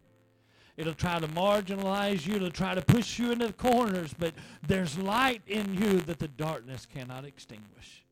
It'll 0.77 0.95
try 0.95 1.19
to 1.19 1.29
marginalize 1.29 2.27
you. 2.27 2.37
It'll 2.37 2.51
try 2.51 2.75
to 2.75 2.83
push 2.83 3.19
you 3.19 3.33
into 3.33 3.49
the 3.49 3.53
corners, 3.53 4.15
but 4.17 4.35
there's 4.67 4.97
light 4.99 5.43
in 5.47 5.75
you 5.75 6.01
that 6.03 6.19
the 6.19 6.29
darkness 6.29 6.87
cannot 6.87 7.25
extinguish. 7.25 8.05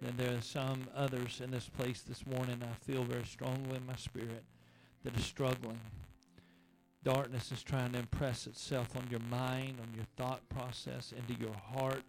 Then 0.00 0.14
there 0.16 0.36
are 0.36 0.42
some 0.42 0.86
others 0.94 1.40
in 1.42 1.50
this 1.50 1.68
place 1.68 2.02
this 2.02 2.26
morning 2.26 2.60
I 2.62 2.74
feel 2.84 3.02
very 3.02 3.24
strongly 3.24 3.76
in 3.76 3.86
my 3.86 3.96
spirit 3.96 4.44
that 5.04 5.16
are 5.16 5.22
struggling 5.22 5.80
Darkness 7.06 7.52
is 7.52 7.62
trying 7.62 7.92
to 7.92 8.00
impress 8.00 8.48
itself 8.48 8.96
on 8.96 9.06
your 9.08 9.20
mind, 9.30 9.76
on 9.80 9.94
your 9.94 10.06
thought 10.16 10.40
process, 10.48 11.12
into 11.16 11.40
your 11.40 11.54
heart, 11.54 12.02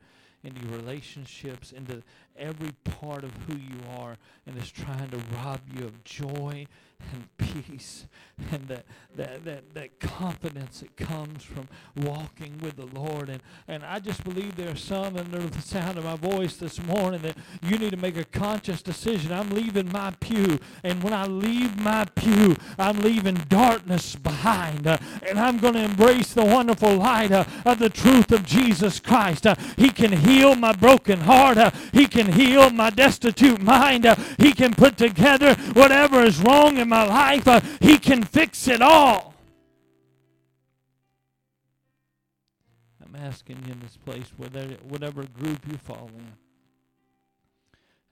into 0.43 0.67
your 0.67 0.77
relationships, 0.77 1.71
into 1.71 2.01
every 2.37 2.71
part 2.83 3.23
of 3.23 3.31
who 3.47 3.55
you 3.55 3.79
are, 3.97 4.17
and 4.45 4.57
is 4.57 4.69
trying 4.69 5.09
to 5.09 5.17
rob 5.35 5.59
you 5.75 5.85
of 5.85 6.03
joy 6.03 6.67
and 7.13 7.37
peace 7.37 8.05
and 8.51 8.67
that, 8.67 8.85
that, 9.15 9.45
that, 9.45 9.73
that 9.73 9.99
confidence 9.99 10.81
that 10.81 10.95
comes 10.95 11.43
from 11.43 11.67
walking 11.95 12.59
with 12.61 12.75
the 12.75 12.85
Lord. 12.99 13.29
And, 13.29 13.41
and 13.67 13.83
I 13.83 13.99
just 13.99 14.23
believe 14.23 14.55
there 14.55 14.71
are 14.71 14.75
some 14.75 15.17
under 15.17 15.39
the 15.39 15.61
sound 15.61 15.97
of 15.97 16.05
my 16.05 16.15
voice 16.15 16.57
this 16.57 16.81
morning 16.83 17.21
that 17.21 17.35
you 17.63 17.77
need 17.77 17.91
to 17.91 17.97
make 17.97 18.17
a 18.17 18.25
conscious 18.25 18.81
decision. 18.81 19.31
I'm 19.31 19.49
leaving 19.49 19.91
my 19.91 20.11
pew, 20.19 20.59
and 20.83 21.01
when 21.03 21.13
I 21.13 21.25
leave 21.25 21.79
my 21.79 22.05
pew, 22.05 22.55
I'm 22.77 22.99
leaving 22.99 23.35
darkness 23.49 24.15
behind, 24.15 24.85
uh, 24.85 24.97
and 25.27 25.39
I'm 25.39 25.57
going 25.57 25.73
to 25.73 25.83
embrace 25.83 26.33
the 26.33 26.45
wonderful 26.45 26.95
light 26.95 27.31
uh, 27.31 27.45
of 27.65 27.79
the 27.79 27.89
truth 27.89 28.31
of 28.31 28.45
Jesus 28.45 28.99
Christ. 28.99 29.47
Uh, 29.47 29.55
he 29.75 29.89
can 29.89 30.11
heal 30.27 30.55
my 30.55 30.73
broken 30.73 31.19
heart. 31.21 31.57
Uh, 31.57 31.71
he 31.91 32.07
can 32.07 32.31
heal 32.33 32.69
my 32.69 32.89
destitute 32.89 33.61
mind. 33.61 34.05
Uh, 34.05 34.15
he 34.37 34.51
can 34.53 34.73
put 34.73 34.97
together 34.97 35.55
whatever 35.73 36.23
is 36.23 36.39
wrong 36.39 36.77
in 36.77 36.89
my 36.89 37.03
life. 37.03 37.47
Uh, 37.47 37.61
he 37.79 37.97
can 37.97 38.23
fix 38.23 38.67
it 38.67 38.81
all. 38.81 39.33
I'm 43.03 43.15
asking 43.15 43.63
you 43.65 43.73
in 43.73 43.79
this 43.79 43.97
place, 43.97 44.31
whatever, 44.37 44.73
whatever 44.87 45.23
group 45.23 45.59
you 45.69 45.77
fall 45.77 46.09
in. 46.17 46.33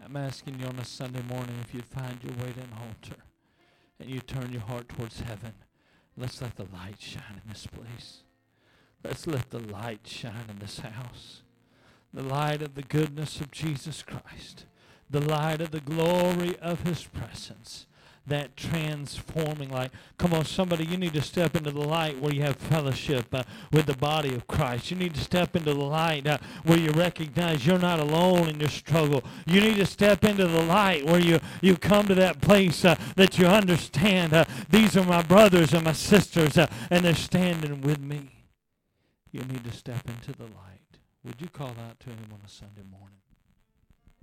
I'm 0.03 0.17
asking 0.17 0.59
you 0.59 0.67
on 0.67 0.77
a 0.77 0.85
Sunday 0.85 1.23
morning 1.23 1.55
if 1.61 1.73
you'd 1.73 1.85
find 1.85 2.19
your 2.23 2.33
way 2.33 2.53
to 2.53 2.59
an 2.61 2.69
altar 2.79 3.21
and 3.99 4.09
you 4.09 4.19
turn 4.19 4.51
your 4.51 4.61
heart 4.61 4.87
towards 4.89 5.19
heaven. 5.21 5.53
Let's 6.17 6.41
let 6.41 6.55
the 6.55 6.67
light 6.71 6.97
shine 6.99 7.41
in 7.43 7.49
this 7.49 7.67
place. 7.67 8.21
Let's 9.03 9.27
let 9.27 9.49
the 9.49 9.59
light 9.59 10.01
shine 10.05 10.45
in 10.49 10.59
this 10.59 10.79
house. 10.79 11.41
The 12.15 12.23
light 12.23 12.61
of 12.61 12.75
the 12.75 12.81
goodness 12.81 13.41
of 13.41 13.51
Jesus 13.51 14.01
Christ. 14.01 14.65
The 15.09 15.19
light 15.19 15.61
of 15.61 15.71
the 15.71 15.81
glory 15.81 16.57
of 16.59 16.81
his 16.83 17.03
presence 17.03 17.85
that 18.27 18.57
transforming 18.57 19.69
light. 19.69 19.91
Come 20.17 20.33
on, 20.33 20.45
somebody, 20.45 20.85
you 20.85 20.97
need 20.97 21.13
to 21.13 21.21
step 21.21 21.55
into 21.55 21.71
the 21.71 21.81
light 21.81 22.19
where 22.19 22.33
you 22.33 22.41
have 22.41 22.55
fellowship 22.55 23.27
uh, 23.33 23.43
with 23.71 23.85
the 23.85 23.97
body 23.97 24.33
of 24.33 24.47
Christ. 24.47 24.89
You 24.89 24.97
need 24.97 25.13
to 25.13 25.21
step 25.21 25.55
into 25.55 25.73
the 25.73 25.79
light 25.79 26.25
uh, 26.25 26.39
where 26.63 26.79
you 26.79 26.91
recognize 26.91 27.65
you're 27.65 27.77
not 27.77 27.99
alone 27.99 28.47
in 28.47 28.59
your 28.59 28.69
struggle. 28.69 29.23
You 29.45 29.61
need 29.61 29.77
to 29.77 29.85
step 29.85 30.23
into 30.23 30.47
the 30.47 30.63
light 30.63 31.05
where 31.05 31.19
you, 31.19 31.39
you 31.61 31.77
come 31.77 32.07
to 32.07 32.15
that 32.15 32.41
place 32.41 32.83
uh, 32.83 32.95
that 33.15 33.37
you 33.37 33.45
understand 33.45 34.33
uh, 34.33 34.45
these 34.69 34.97
are 34.97 35.05
my 35.05 35.21
brothers 35.21 35.73
and 35.73 35.83
my 35.83 35.93
sisters, 35.93 36.57
uh, 36.57 36.67
and 36.89 37.05
they're 37.05 37.13
standing 37.13 37.81
with 37.81 37.99
me. 37.99 38.31
You 39.31 39.41
need 39.41 39.65
to 39.65 39.71
step 39.71 40.07
into 40.07 40.31
the 40.31 40.45
light. 40.45 40.74
Would 41.25 41.41
you 41.41 41.49
call 41.49 41.69
out 41.69 41.99
to 42.01 42.09
him 42.11 42.27
on 42.31 42.39
a 42.45 42.47
Sunday 42.47 42.83
morning? 42.83 43.24